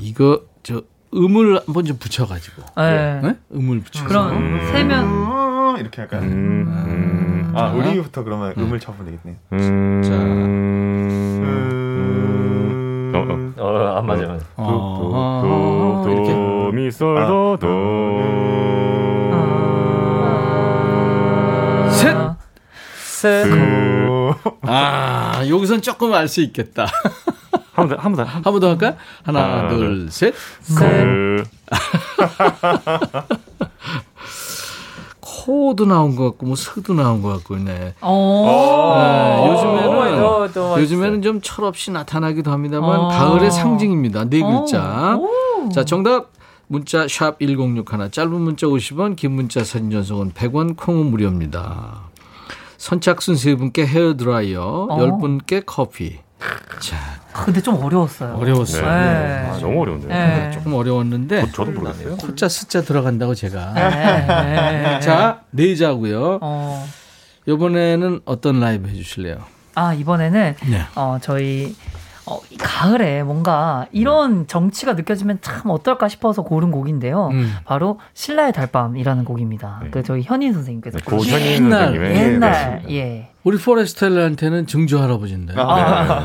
[0.00, 0.82] 이거, 저,
[1.14, 2.62] 음을 한번 좀 붙여가지고.
[2.76, 3.20] 네.
[3.22, 3.34] 네?
[3.54, 4.06] 음을 붙여서.
[4.08, 4.58] 그럼 음.
[4.72, 6.22] 세면 음, 이렇게 할까요?
[6.22, 7.74] 음, 아, 자.
[7.74, 9.38] 우리부터 그러면 음 을 쳐보면 되겠네.
[9.52, 10.10] 음, 자.
[12.02, 13.18] 음, 어,
[13.62, 13.64] 어.
[13.64, 14.38] 어, 안 맞아요.
[14.56, 16.32] 어, 도, 도, 이렇게.
[16.32, 17.68] 도, 미, 솔, 도, 도.
[21.92, 22.16] 셋!
[22.96, 23.44] 셋.
[23.50, 24.32] 그,
[24.62, 26.86] 아, 여기선 조금 알 수 있겠다.
[27.74, 28.30] 한 번 더, 한 번 더.
[28.30, 28.94] 한 번 더 할까요?
[29.24, 30.34] 하나, 하나, 둘, 셋.
[30.76, 31.44] 그,
[35.20, 37.94] 코도 나온 것 같고, 뭐, 스도 나온 것 같고, 네.
[38.00, 38.94] 어.
[38.96, 43.08] 네, 요즘에는 더, 더 요즘에는 좀 철없이 나타나기도 합니다만 어.
[43.08, 44.24] 가을의 상징입니다.
[44.26, 45.16] 네 글자.
[45.16, 45.68] 오.
[45.70, 46.30] 자, 정답
[46.68, 52.02] 문자 샵 1061, 짧은 문자 50원, 긴 문자 사진 전송은 100원, 콩은 무료입니다.
[52.78, 54.98] 선착순 세 분께 헤어 드라이어, 어.
[55.00, 56.18] 열 분께 커피.
[56.80, 58.34] 자, 아, 근데 좀 어려웠어요.
[58.36, 58.82] 어려웠어요.
[58.84, 58.88] 네.
[59.50, 60.08] 아, 너무 어려운데요.
[60.10, 60.50] 네.
[60.52, 62.16] 조금 어려웠는데 저 도 모르겠어요.
[62.18, 63.72] 코자 스자 들어간다고 제가.
[63.74, 65.00] 네.
[65.00, 66.38] 자, 네 자고요.
[66.42, 66.86] 어.
[67.46, 69.38] 이번에는 어떤 라이브 해주실래요?
[69.74, 70.82] 아, 이번에는 네.
[70.94, 71.74] 어, 저희
[72.26, 77.28] 어, 이 가을에 뭔가 이런 정치가 느껴지면 참 어떨까 싶어서 고른 곡인데요.
[77.32, 77.54] 음.
[77.64, 79.80] 바로 신라의 달밤이라는 곡입니다.
[79.82, 79.90] 네.
[79.90, 83.28] 그 저희 현인 선생님께서 네, 부르신 고현인 옛날, 선생님의 옛날 네, 예.
[83.42, 85.54] 우리 포레스텔라한테는 증조 할아버지인데.
[85.56, 86.24] 아,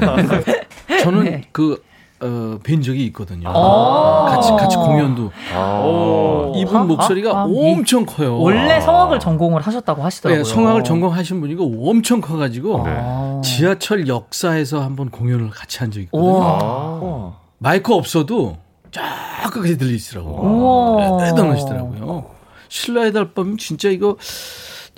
[1.02, 1.41] 저는 네.
[1.52, 1.82] 그,
[2.20, 3.49] 어, 뵌 적이 있거든요.
[3.49, 4.26] 아.
[4.30, 5.32] 같이, 같이 공연도.
[5.53, 8.39] 아, 이분 아, 목소리가 아, 아, 엄청 커요.
[8.39, 10.43] 원래 성악을 전공을 하셨다고 하시더라고요.
[10.43, 12.93] 네, 성악을 전공하신 분이고 엄청 커가지고 네.
[12.97, 13.41] 아.
[13.43, 17.36] 지하철 역사에서 한번 공연을 같이 한 적이 있거든요.
[17.59, 18.57] 마이크 없어도
[18.91, 20.36] 쫙 끝까지 들리시더라고요.
[20.36, 21.18] 우와.
[21.26, 22.26] 대단하시더라고요.
[22.70, 24.18] 신라의 달밤 진짜 이거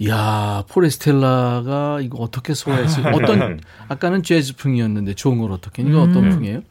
[0.02, 3.08] 이야 포레스텔라가 이거 어떻게 소화했어요?
[3.14, 3.60] 어떤
[3.90, 6.30] 아까는 재즈풍이었는데 좋은 걸 어떻게 이거 어떤 음.
[6.30, 6.62] 풍이에요?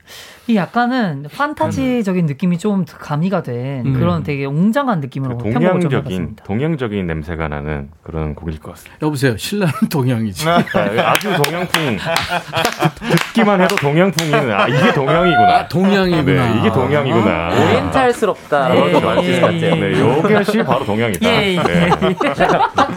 [0.49, 3.93] 이 약간은 판타지적인 느낌이 좀 가미가 된 음.
[3.93, 6.37] 그런 되게 웅장한 느낌으로 그 동양적인.
[6.43, 8.97] 동양적인 냄새가 나는 그런 곡일 것 같습니다.
[9.03, 9.37] 여보세요.
[9.37, 10.47] 신라는 동양이지.
[10.47, 11.99] 네, 아주 동양풍.
[11.99, 15.55] 듣- 듣기만 해도 동양풍이는 아 이게 동양이구나.
[15.55, 16.25] 아, 동양이구나.
[16.55, 17.49] 네, 이게 동양이구나.
[17.55, 18.69] 오리엔탈스럽다.
[18.71, 19.75] 네, 그런 말씀 같아요.
[19.77, 21.29] 네, 요것이 바로 동양이다.
[21.29, 21.63] 예, 예.
[21.63, 21.91] 네.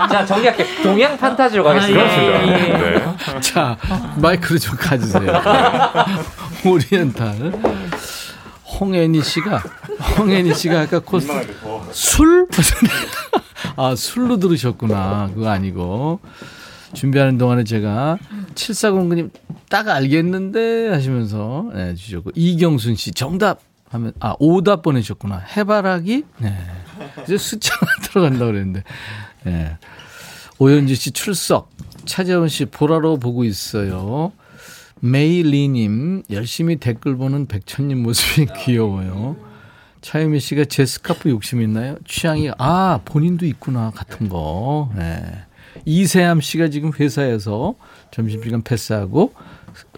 [0.10, 0.66] 자, 정리할게.
[0.84, 2.02] 동양 판타지로 가겠습니다.
[2.02, 2.78] 그렇습니다.
[2.78, 3.40] 네.
[3.42, 3.76] 자,
[4.22, 5.22] 마이크를 좀 가주세요.
[6.66, 7.52] 오리엔탈.
[8.80, 9.58] 홍애니 씨가,
[10.18, 11.28] 홍애니 씨가 아까 코스,
[11.92, 12.48] 술?
[13.76, 15.32] 아, 술로 들으셨구나.
[15.34, 16.20] 그거 아니고.
[16.94, 18.18] 준비하는 동안에 제가
[18.54, 19.30] 7409님
[19.70, 22.32] 딱 알겠는데 하시면서 네, 주셨고.
[22.36, 25.38] 이경순 씨 정답 하면, 아, 오답 보내셨구나.
[25.56, 26.24] 해바라기?
[26.40, 26.58] 네.
[27.24, 28.84] 이제 숫자가 들어간다고 그랬는데.
[29.44, 29.78] 네.
[30.60, 31.70] 오현주 씨 출석.
[32.06, 34.32] 차재원 씨 보라로 보고 있어요.
[35.02, 39.36] 메이리님 열심히 댓글 보는 백천님 모습이 귀여워요.
[40.02, 41.98] 차유미 씨가 제 스카프 욕심 있나요?
[42.08, 44.90] 취향이 아 본인도 있구나 같은 거.
[44.96, 45.22] 네.
[45.86, 47.76] 이세암 씨가 지금 회사에서
[48.12, 49.34] 점심시간 패스하고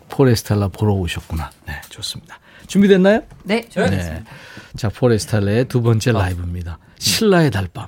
[0.09, 1.51] 포레스탈라 보러 오셨구나.
[1.67, 2.39] 네 좋습니다.
[2.67, 3.21] 준비됐나요?
[3.43, 4.23] 네, 네.
[4.75, 6.79] 자 포레스탈라의 두 번째 라이브입니다.
[6.99, 7.87] 신라의 달밤.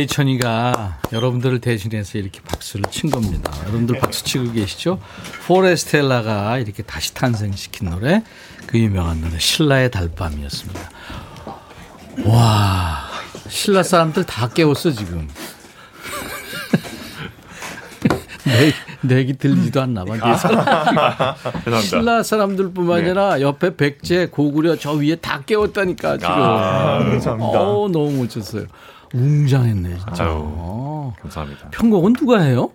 [0.00, 3.52] DJ 천이가 여러분들을 대신해서 이렇게 박수를 친 겁니다.
[3.62, 4.98] 여러분들 박수 치고 계시죠?
[5.46, 8.22] 포레스텔라가 이렇게 다시 탄생시킨 노래,
[8.66, 10.80] 그 유명한 노래 신라의 달밤이었습니다.
[12.24, 13.08] 와,
[13.48, 15.28] 신라 사람들 다 깨웠어 지금.
[18.44, 18.72] 내,
[19.02, 20.14] 내기 들리지도 않나 봐.
[20.16, 21.36] 죄송합니다.
[21.82, 26.32] 신라 사람들뿐만 아니라 옆에 백제, 고구려 저 위에 다 깨웠다니까 지금.
[26.32, 27.60] 아, 감사합니다.
[27.60, 28.64] 어, 너무 멋졌어요.
[29.14, 30.24] 웅장했네 진짜.
[30.24, 31.14] 아유, 어.
[31.20, 31.70] 감사합니다.
[31.70, 32.70] 편곡은 누가 해요?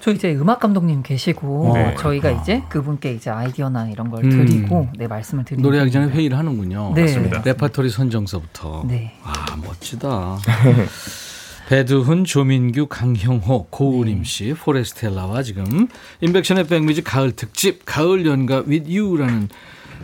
[0.00, 1.96] 저 이제 음악 감독님 계시고 네.
[1.98, 4.30] 저희가 이제 그분께 이제 아이디어나 이런 걸 음.
[4.30, 6.92] 드리고 네 말씀을 드리고 노래하기 전에 회의를 하는군요.
[6.94, 7.02] 네.
[7.02, 7.42] 맞습니다.
[7.44, 8.84] 레파토리 선정서부터.
[8.86, 9.14] 네.
[9.24, 10.38] 아 멋지다.
[11.68, 15.86] 배두훈, 조민규, 강형호, 고우림 씨, 포레스텔라와 지금
[16.22, 19.50] 임백천의 백뮤직 가을 특집 가을 연가 with you라는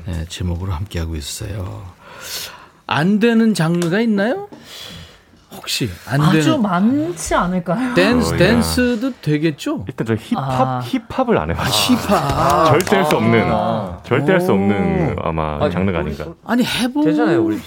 [0.09, 1.87] 예, 제목으로 함께하고 있어요.
[2.87, 4.49] 안 되는 장르가 있나요?
[5.57, 7.95] 혹시 안 아주 되는 많지 않을까요?
[7.95, 9.85] 댄스 어, 댄스도 되겠죠?
[9.87, 10.81] 일단 저 힙합 아.
[10.81, 11.67] 힙합을 안 해봐요.
[11.69, 12.67] 힙합.
[12.67, 13.99] 절대 할 수 없는 아.
[14.05, 14.55] 절대 할수 오.
[14.57, 16.27] 없는 아마 아니, 장르가 우리 아닌가.
[16.45, 17.65] 아니 해보 되잖아요, 우리 씨.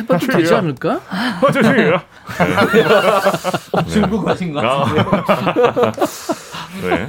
[0.00, 1.00] 해봐도 되지 않을까?
[1.42, 2.00] 어, 죄송해요.
[3.72, 5.02] 어, 중국 가신 것 같은데.
[6.88, 7.08] 네.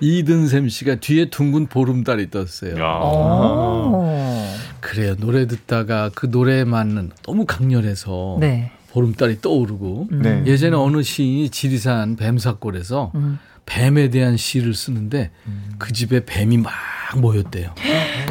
[0.00, 2.78] 이든샘 씨가 뒤에 둥근 보름달이 떴어요.
[2.82, 2.98] 야.
[3.02, 4.46] 오.
[4.80, 5.14] 그래요.
[5.18, 8.72] 노래 듣다가 그 노래에 맞는 너무 강렬해서 네.
[8.92, 10.42] 보름달이 떠오르고 네.
[10.46, 13.38] 예전에 어느 시인이 지리산 뱀사골에서 음.
[13.64, 15.30] 뱀에 대한 시를 쓰는데
[15.78, 16.72] 그 집에 뱀이 막
[17.16, 17.74] 모였대요.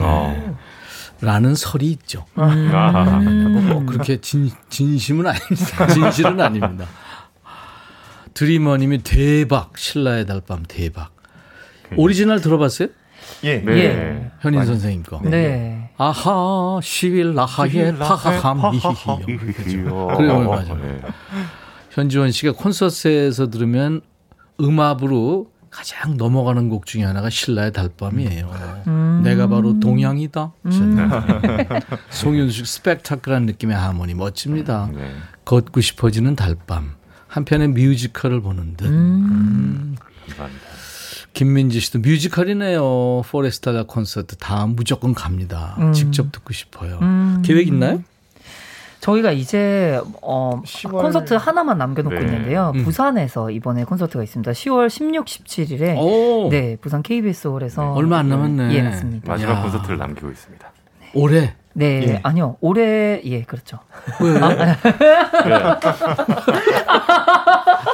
[0.01, 0.57] 어.
[1.19, 2.25] 라는 설이 있죠.
[2.35, 3.19] 아.
[3.69, 5.87] 뭐 그렇게 진, 진심은 아닙니다.
[5.93, 6.85] 진실은 아닙니다.
[8.33, 11.11] 드리머님이 대박 신라의 달밤 대박.
[11.95, 12.89] 오리지널 들어봤어요?
[13.43, 13.57] 예.
[13.57, 13.71] 네.
[13.77, 14.31] 예.
[14.41, 15.21] 현인 선생님 거.
[15.23, 15.80] 네.
[16.01, 20.07] 아하 시빌라하의 파하함히히요.
[20.17, 20.75] 그래요, 맞아요.
[20.81, 20.99] 네.
[21.91, 24.01] 현지원 씨가 콘서트에서 들으면
[24.59, 28.51] 음압으로 가장 넘어가는 곡 중에 하나가 신라의 달밤이에요.
[28.87, 29.21] 음.
[29.23, 30.53] 내가 바로 동양이다.
[32.09, 34.89] 송윤숙 스펙타클한 느낌의 하모니 멋집니다.
[34.91, 35.11] 네.
[35.45, 36.95] 걷고 싶어지는 달밤.
[37.27, 38.87] 한편의 뮤지컬을 보는 듯.
[38.87, 39.95] 음.
[40.27, 40.70] 감사합니다.
[41.33, 43.21] 김민지 씨도 뮤지컬이네요.
[43.29, 45.75] 포레스탈라 콘서트 다음 무조건 갑니다.
[45.79, 45.93] 음.
[45.93, 46.99] 직접 듣고 싶어요.
[47.01, 47.41] 음.
[47.45, 48.03] 계획 있나요?
[48.99, 52.21] 저희가 이제 어 10월 콘서트 하나만 남겨놓고 네.
[52.25, 52.71] 있는데요.
[52.75, 52.83] 음.
[52.83, 54.51] 부산에서 이번에 콘서트가 있습니다.
[54.51, 58.73] 10월 16, 17일에 오, 네 부산 KBS 홀에서 얼마 안 남았네.
[58.75, 59.31] 예 맞습니다.
[59.31, 59.61] 마지막 야.
[59.63, 60.71] 콘서트를 남기고 있습니다.
[61.15, 62.19] 올해 네 예.
[62.21, 63.79] 아니요 올해 예 그렇죠.
[64.19, 64.33] 왜?
[64.33, 64.39] 네.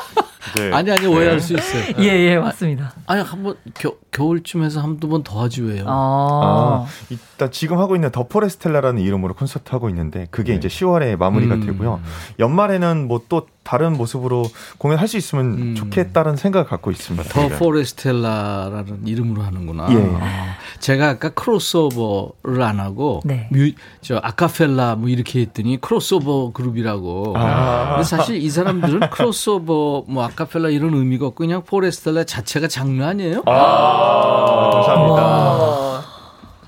[0.74, 1.94] 아니 아니 오해할 수 있어요.
[2.00, 2.94] 예예 맞습니다.
[3.06, 5.84] 아니 한번 겨, 겨울쯤에서 한두 번 더 하지 왜요?
[5.88, 11.18] 아, 아, 이따 지금 하고 있는 The 포레스텔라라는 이름으로 콘서트 하고 있는데 그게 이제 10월에
[11.18, 11.66] 마무리가 음.
[11.66, 12.00] 되고요.
[12.40, 15.76] 연말에는 뭐 또 다른 모습으로 공연할 수 있으면 음.
[15.76, 17.28] 좋겠다는 생각을 갖고 있습니다.
[17.28, 19.88] The 포레스텔라라는 이름으로 하는구나.
[19.92, 20.10] 예.
[20.22, 23.50] 아, 제가 아까 크로스오버를 안 하고 네.
[23.52, 27.34] 뮤, 저 아카펠라 뭐 이렇게 했더니 크로스오버 그룹이라고.
[27.36, 27.90] 아.
[27.90, 33.44] 근데 사실 이 사람들은 크로스오버 뭐 아카펠라 이런 의미가 없고 그냥 포레스텔라 자체가 장르 아니에요?
[33.48, 35.22] 아, 감사합니다.
[35.22, 36.04] 와.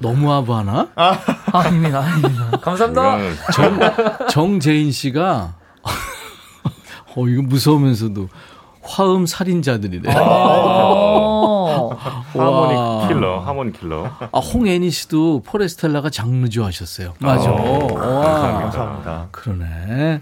[0.01, 0.89] 너무 아부하나?
[1.53, 2.59] 아닙니다 아닙니다.
[2.61, 3.17] 감사합니다.
[3.53, 5.55] 정, 정재인 씨가
[7.15, 8.29] 어 이거 무서우면서도
[8.81, 10.11] 화음 살인자들이래.
[10.15, 11.89] 어.
[12.33, 12.45] 와.
[12.45, 14.11] 하모니 킬러, 하모니 킬러.
[14.31, 17.13] 아, 홍애니 씨도 포레스텔라가 장르죠 하셨어요.
[17.19, 17.51] 맞아.
[17.51, 18.61] 어, 와.
[18.61, 19.27] 감사합니다.
[19.31, 20.21] 그러네.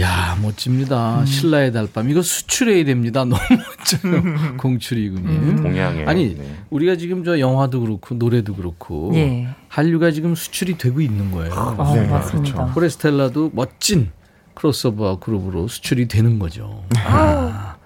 [0.00, 1.24] 야 멋집니다.
[1.24, 2.10] 신라의 달밤.
[2.10, 3.24] 이거 수출해야 됩니다.
[3.24, 4.56] 너무 멋져요.
[4.58, 5.62] 공출이군요.
[5.62, 6.04] 동양에.
[6.04, 6.56] 아니, 네.
[6.68, 9.48] 우리가 지금 저 영화도 그렇고, 노래도 그렇고, 예.
[9.68, 11.54] 한류가 지금 수출이 되고 있는 거예요.
[11.54, 12.66] 어, 네, 맞습니다.
[12.66, 14.12] 포레스텔라도 멋진
[14.54, 16.84] 크로스오버 그룹으로 수출이 되는 거죠.
[17.04, 17.76] 아.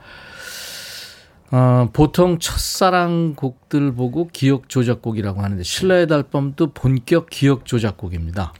[1.51, 8.53] 어, 보통 첫사랑 곡들 보고 기억 조작곡이라고 하는데 신라의 달밤도 본격 기억 조작곡입니다.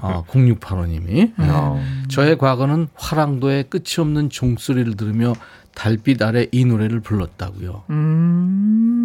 [0.00, 1.32] 아, 0685님이.
[1.38, 2.04] 음.
[2.08, 5.32] 저의 과거는 화랑도의 끝이 없는 종소리를 들으며
[5.74, 7.84] 달빛 아래 이 노래를 불렀다고요.
[7.90, 9.04] 음.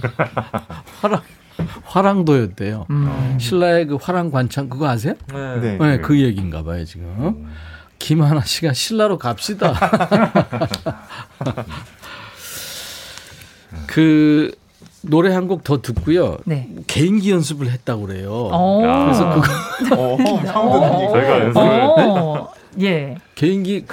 [1.00, 1.20] 화랑
[1.84, 2.86] 화랑도였대요.
[2.90, 3.36] 음.
[3.40, 5.14] 신라의 그 화랑 관창 그거 아세요?
[5.32, 5.60] 네.
[5.60, 5.78] 네.
[5.78, 7.46] 네, 그 얘기인가 봐요, 지금.
[7.98, 9.74] 김하나 씨가 신라로 갑시다.
[13.86, 14.52] 그
[15.02, 16.38] 노래 한 곡 더 듣고요.
[16.44, 16.68] 네.
[16.86, 18.48] 개인기 연습을 했다고 그래요.
[18.52, 18.80] 어.
[19.04, 19.40] 그래서
[19.78, 20.16] 그거 어.
[21.12, 22.52] 저희가 연습을 어.
[22.80, 23.16] 예.
[23.34, 23.84] 개인기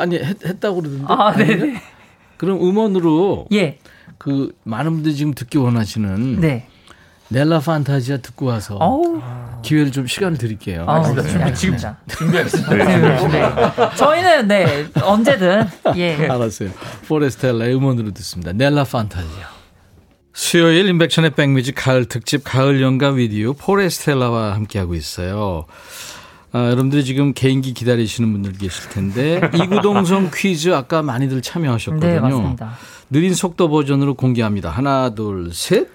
[0.00, 1.04] 아니 했, 했다고 그러던데.
[1.08, 1.54] 아, 아닌가?
[1.56, 1.82] 네네.
[2.36, 3.78] 그럼 음원으로 예.
[4.18, 6.66] 그 많은 분들이 지금 듣기 원하시는 네.
[7.28, 9.20] 넬라 판타지아 듣고 와서 어우.
[9.62, 10.84] 기회를 좀 시간을 드릴게요.
[10.86, 11.98] 아, 진짜 네, 준비- 알겠습니다.
[12.08, 12.74] 준비하겠습니다.
[12.76, 13.96] 네, 네.
[13.96, 15.66] 저희는 네 언제든
[15.96, 16.14] 예.
[16.30, 16.70] 알았어요.
[17.08, 18.52] 포레스텔라의 음원으로 듣습니다.
[18.52, 19.56] 넬라 판타지아.
[20.32, 25.64] 수요일 인백션의 백뮤직 가을 특집 가을 연가 위디오 포레스텔라와 함께하고 있어요.
[26.52, 32.12] 아, 여러분들이 지금 개인기 기다리시는 분들 계실 텐데 이구동성 퀴즈 아까 많이들 참여하셨거든요.
[32.12, 32.76] 네, 맞습니다.
[33.10, 34.70] 느린 속도 버전으로 공개합니다.
[34.70, 35.88] 하나, 둘, 셋.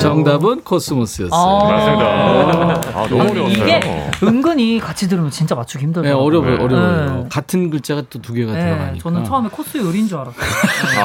[0.00, 1.30] 정답은 코스모스였어요.
[1.32, 1.68] 아.
[1.70, 2.98] 맞습니다.
[2.98, 3.48] 아, 너무 어려웠어요.
[3.48, 3.80] 이게
[4.22, 6.16] 은근히 같이 들으면 진짜 맞추기 네, 힘들어요.
[6.16, 7.22] 어려워요, 어려워요.
[7.24, 7.28] 네.
[7.30, 9.02] 같은 글자가 또 두 개가 네, 들어가니까.
[9.02, 10.42] 저는 처음에 코스 요리인 줄 알았어요.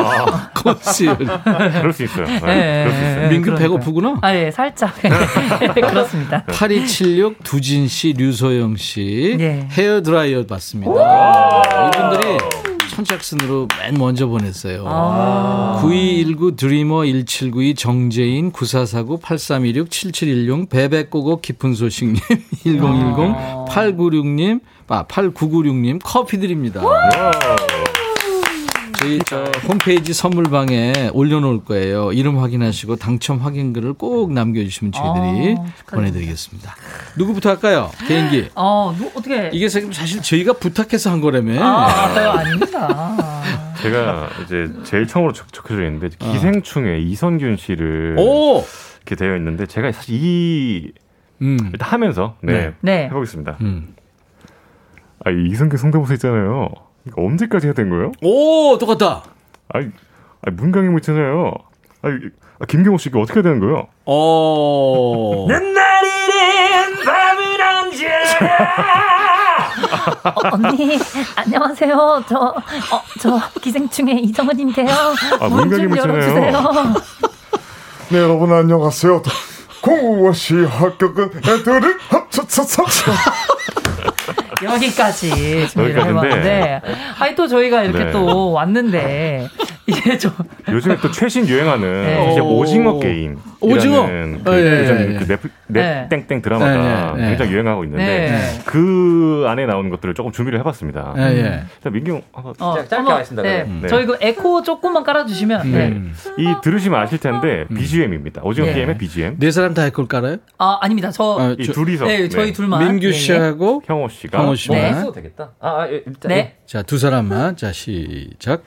[0.07, 1.25] 아, 코스 요리.
[1.25, 2.25] 그럴 수 있어요.
[2.25, 3.21] 네, 네, 그럴 수 있어요.
[3.21, 3.55] 네, 민규.
[3.55, 4.17] 배고프구나?
[4.21, 4.93] 아, 예, 살짝.
[5.75, 6.43] 그렇습니다.
[6.45, 9.67] 8276 두진 씨, 류소영 씨 네.
[9.71, 10.91] 헤어 드라이어 받습니다.
[11.95, 12.37] 이분들이
[12.95, 14.85] 선착순으로 맨 먼저 보냈어요.
[14.87, 15.79] 아.
[15.81, 22.15] 9219 드리머 1792 정재인 9449 8316 7716 베베꼬고 깊은 소식님
[22.63, 23.35] 1010
[23.69, 26.81] 896님 아 8996님 커피 드립니다.
[29.04, 32.14] 저희 저 홈페이지 선물방에 올려놓을 거예요.
[32.14, 36.74] 이름 확인하시고 당첨 확인글을 꼭 남겨주시면 저희들이 아, 보내드리겠습니다.
[37.18, 37.91] 누구부터 할까요?
[38.08, 38.47] 개인기.
[38.56, 39.49] 어, 누, 어떻게.
[39.51, 41.62] 이게 사실 저희가 부탁해서 한 거라며.
[41.62, 43.18] 아, 아, 아닙니다.
[43.82, 48.64] 제가 이제 제일 처음으로 적, 적혀져 있는데 기생충에 이선균 씨를 오!
[48.99, 50.93] 이렇게 되어 있는데 제가 사실 이
[51.41, 51.58] 음.
[51.74, 52.74] 일단 하면서 네, 네.
[52.80, 53.04] 네.
[53.08, 53.58] 해보겠습니다.
[53.60, 53.95] 음.
[55.26, 56.70] 아, 이 이성균 성대모사 있잖아요.
[57.06, 58.12] 이거 언제까지 해야 된 거예요?
[58.22, 59.24] 오, 똑같다.
[59.70, 59.88] 아니,
[60.41, 61.54] 아니 문강희 있잖아요.
[62.01, 62.16] 아니,
[62.60, 63.88] 아, 김경호 씨 이거 어떻게 해야 되는 거예요?
[64.06, 65.45] 어.
[65.51, 68.08] 내리는 밤은 언제
[70.24, 70.97] 어, 언니,
[71.36, 72.24] 안녕하세요.
[72.28, 74.88] 저, 어, 저 기생충의 이정은인데요.
[75.39, 76.51] 아, 문좀 문강이 열어주세요.
[78.12, 79.22] 네, 여러분 안녕하세요.
[79.82, 82.64] 공무원시 합격은 애들을 합쳐서
[84.64, 85.30] 여기까지
[85.78, 86.01] 여기까지인데.
[86.01, 86.82] 해봤는데,
[87.20, 88.11] 아니 또 저희가 이렇게 네.
[88.11, 89.49] 또 왔는데
[89.88, 90.31] 이게 좀
[90.69, 92.31] 요즘에 또 최신 유행하는 네.
[92.31, 92.59] 이제 오.
[92.59, 93.38] 오징어 게임.
[93.59, 94.05] 오징어?
[94.07, 95.17] 그 예, 예, 요즘 예.
[95.19, 96.07] 그 넷플, 네.
[96.09, 97.29] 넷 땡땡 드라마가 네, 네, 네.
[97.29, 98.59] 굉장히 유행하고 있는데 네.
[98.65, 101.13] 그 안에 나오는 것들을 조금 준비를 해봤습니다.
[101.17, 101.63] 예, 예.
[101.84, 103.63] 자, 민경 한번 어, 짧게 하겠습니다, 네.
[103.81, 103.88] 네.
[103.89, 105.71] 저희 그 에코 조금만 깔아주시면.
[105.71, 105.88] 네.
[105.89, 106.13] 음.
[106.38, 108.41] 이 들으시면 아실 텐데 BGM입니다.
[108.43, 108.75] 오징어 네.
[108.75, 109.36] 게임의 BGM.
[109.39, 110.38] 네 사람 다 에코를 깔아요?
[110.59, 111.11] 아 아닙니다.
[111.11, 112.53] 저 아, 이 저- 둘이서 네, 저희 네.
[112.53, 112.86] 둘만.
[112.88, 113.13] 민규 예, 예.
[113.13, 115.03] 씨하고 형호 씨가 형호 뭐 씨만.
[115.05, 115.11] 네.
[115.13, 115.51] 되겠다.
[115.59, 116.55] 아, 아 예, 일단 네.
[116.65, 117.57] 자, 두 사람만.
[117.57, 118.63] 자, 시작.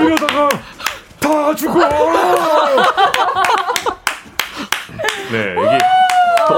[0.00, 0.48] 이러다가
[1.20, 1.88] 다 죽어.
[5.30, 5.54] 네,
[6.50, 6.54] 오,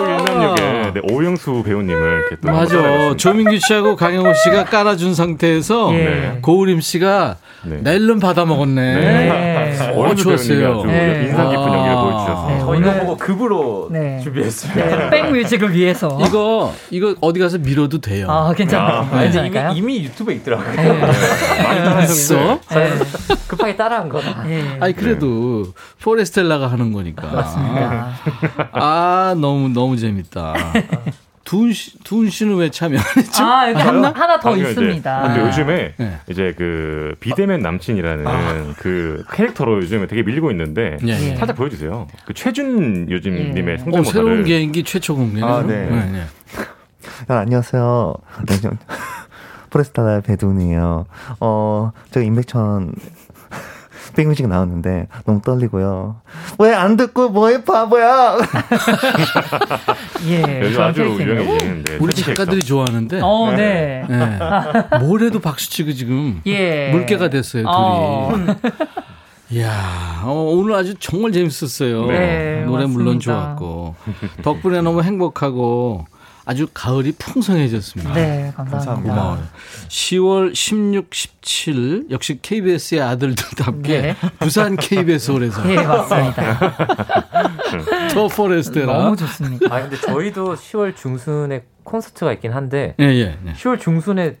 [0.00, 3.16] 오일남역에 네, 오영수 배우님을 이렇게 또 맞아.
[3.16, 6.38] 조민규 씨하고 강영호 씨가 깔아준 상태에서 예.
[6.40, 7.80] 고우림 씨가 네.
[7.82, 8.94] 낼름 받아 먹었네.
[8.94, 9.57] 네.
[9.84, 10.58] 어, 오영수 좋았어요.
[10.58, 11.24] 배우님이 아주 네.
[11.28, 11.76] 인상 깊은 아.
[11.76, 12.58] 연기를 보여주셔서 네.
[12.60, 14.20] 저 오늘- 이거 보고 급으로 네.
[14.22, 14.84] 준비했습니다.
[14.96, 16.18] 네, 백뮤직을 위해서.
[16.26, 18.26] 이거 이거 어디 가서 밀어도 돼요.
[18.30, 19.08] 아 괜찮아요.
[19.10, 19.70] 아?
[19.72, 20.68] 이미, 이미 유튜브에 있더라고요.
[22.00, 22.58] 했어?
[22.70, 22.90] 네.
[23.48, 24.48] 급하게 따라한 거다.
[24.50, 24.62] 예.
[24.80, 25.64] 아니 그래도
[26.02, 27.26] 포레스텔라가 하는 거니까.
[27.28, 28.10] 맞습니다.
[28.72, 30.54] 아 너무 너무 재밌다.
[31.48, 33.42] 두은 씨, 두은 씨는 왜 참여 안 했죠?
[33.42, 34.82] 아 여기 하나, 하나 더 아니요, 이제.
[34.82, 35.22] 있습니다.
[35.22, 36.18] 근데 요즘에 네.
[36.28, 41.36] 이제 그 비대면 남친이라는 그 캐릭터로 요즘에 되게 밀리고 있는데 예, 예.
[41.36, 42.06] 살짝 보여주세요.
[42.26, 43.74] 그 최준 요즘님의 예.
[43.76, 45.46] 어, 성대모사를 새로운 개인기 최초 공개네.
[45.46, 45.86] 아, 네.
[45.86, 46.24] 네.
[47.28, 48.14] 아, 안녕하세요.
[48.46, 48.70] 네, 저,
[49.70, 51.06] 포레스타의 배두훈이에요.
[51.40, 52.92] 어, 제가 임백천
[54.18, 56.16] 백뮤직 나왔는데 너무 떨리고요.
[56.58, 58.36] 왜 안 듣고 뭐해 바보야?
[60.26, 60.60] 예.
[60.62, 61.02] 요즘 아주.
[61.02, 64.04] 유명해지는데 우리 작가들이 좋아하는데 어, 네.
[64.08, 64.38] 네.
[65.00, 66.90] 뭘 해도 박수 치고 지금 예.
[66.90, 67.74] 물개가 됐어요 둘이.
[67.74, 68.32] 어.
[69.50, 72.06] 이야 어, 오늘 아주 정말 재밌었어요.
[72.06, 73.18] 네, 노래 물론 맞습니다.
[73.56, 73.94] 좋았고
[74.42, 76.04] 덕분에 너무 행복하고
[76.48, 78.14] 아주 가을이 풍성해졌습니다.
[78.14, 79.14] 네, 감사합니다.
[79.14, 79.46] 고마워요.
[79.88, 84.16] 10월 16, 17 역시 KBS의 아들들답게 네.
[84.38, 86.58] 부산 KBS 홀에서 예, 맞습니다.
[88.14, 89.66] 더 포레스테라 너무 좋습니다.
[89.74, 93.38] 아 근데 저희도 10월 중순에 콘서트가 있긴 한데 예, 예.
[93.46, 93.52] 예.
[93.52, 94.38] 10월 중순에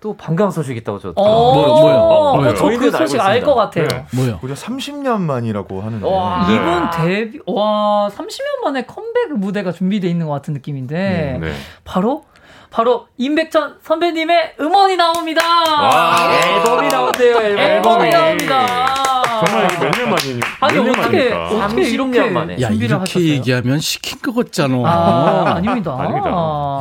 [0.00, 1.12] 또 반가운 소식이 있다고 저.
[1.16, 1.96] 어, 뭐요, 뭐요?
[1.96, 2.54] 어, 뭐요?
[2.54, 3.40] 저그 저희는 알고 소식 알.
[3.40, 3.88] 것 같아요.
[3.88, 4.04] 네.
[4.14, 4.38] 뭐요?
[4.42, 6.06] 우리가 30년 만이라고 하는데.
[6.08, 6.46] 와.
[6.48, 6.54] 네.
[6.54, 11.52] 이분 데뷔 와 30년 만에 컴백 무대가 준비돼 있는 것 같은 느낌인데 네.
[11.84, 12.24] 바로
[12.70, 15.42] 바로 임백천 선배님의 음원이 나옵니다.
[15.44, 16.16] 와.
[16.44, 17.36] 앨범이 나온대요.
[17.40, 17.58] 앨범.
[17.64, 19.17] 앨범이 나옵니다.
[19.46, 20.40] 정말 몇년 만이니?
[20.60, 21.32] 아니 몇년 어떻게?
[21.32, 22.54] 어떻게 30년 이렇게 만에.
[22.60, 23.24] 야, 준비를 이렇게 하셨어요?
[23.28, 24.76] 얘기하면 시킨 것 같잖아.
[24.86, 25.96] 아, 아닙니다.
[25.98, 26.30] 아닙니다.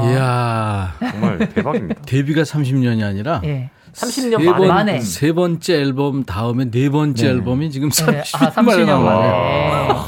[0.04, 2.02] 이야, 정말 대박입니다.
[2.06, 3.70] 데뷔가 30년이 아니라 예.
[3.94, 4.58] 30년 세, 만에.
[4.58, 5.00] 번, 만에.
[5.02, 9.28] 세 번째 앨범 다음에 네 번째 앨범이 지금 네, 30년 아, 30년 나온 만에.
[9.28, 9.32] 예.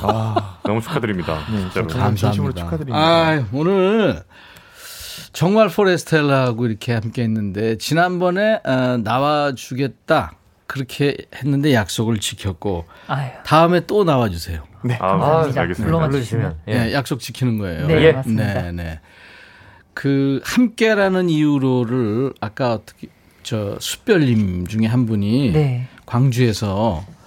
[0.03, 1.39] 아, 너무 축하드립니다.
[1.73, 2.61] 진심으로 감사합니다.
[2.61, 2.97] 축하드립니다.
[2.99, 4.21] 아, 오늘
[5.33, 10.33] 정말 포레스텔라하고 이렇게 함께 했는데 지난번에 어, 나와 주겠다
[10.73, 13.31] 그렇게 했는데 약속을 지켰고 아유.
[13.43, 14.61] 다음에 또 나와 주세요.
[14.83, 14.93] 네.
[15.01, 15.61] 아, 감사합니다.
[15.61, 15.87] 알겠습니다.
[15.87, 16.57] 불러만 불러주시면.
[16.69, 16.93] 예.
[16.93, 17.87] 약속 지키는 거예요.
[17.87, 18.11] 네, 예.
[18.11, 18.61] 맞습니다.
[18.61, 18.99] 네, 네.
[19.95, 23.07] 그 함께라는 이유로를 아까 어떻게
[23.41, 25.87] 저 숯별님 중에 한 분이 네.
[26.05, 27.18] 광주에서 야-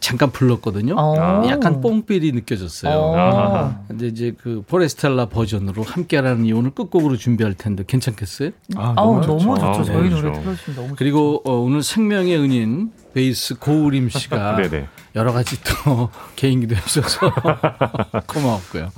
[0.00, 0.94] 잠깐 불렀거든요.
[0.96, 1.42] 어.
[1.48, 2.92] 약간 뽕필이 느껴졌어요.
[2.94, 3.84] 어.
[3.88, 8.50] 근데 이제 그 포레스텔라 버전으로 함께라는 이유는 끝곡으로 준비할 텐데 괜찮겠어요?
[8.76, 9.58] 아, 아우 너무 너무 좋죠.
[9.58, 9.66] 좋죠.
[9.66, 10.42] 아우, 저희 너무 노래 좋죠.
[10.42, 10.96] 틀어주시면 너무 좋죠.
[10.96, 14.58] 그리고 어, 오늘 생명의 은인 베이스 고우림 씨가.
[15.16, 17.32] 여러 가지 또 개인기도 해주셔서
[18.28, 18.90] 고마웠고요.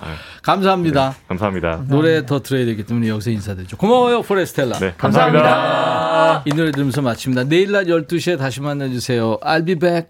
[0.42, 1.14] 감사합니다.
[1.28, 1.84] 감사합니다.
[1.88, 3.76] 노래 더 들어야 되기 때문에 여기서 인사드리죠.
[3.78, 4.78] 고마워요, 포레스텔라.
[4.80, 6.42] 네, 감사합니다.
[6.44, 7.44] 이 노래 들으면서 마칩니다.
[7.44, 9.38] 내일 낮 12시에 다시 만나주세요.
[9.40, 10.08] I'll be back.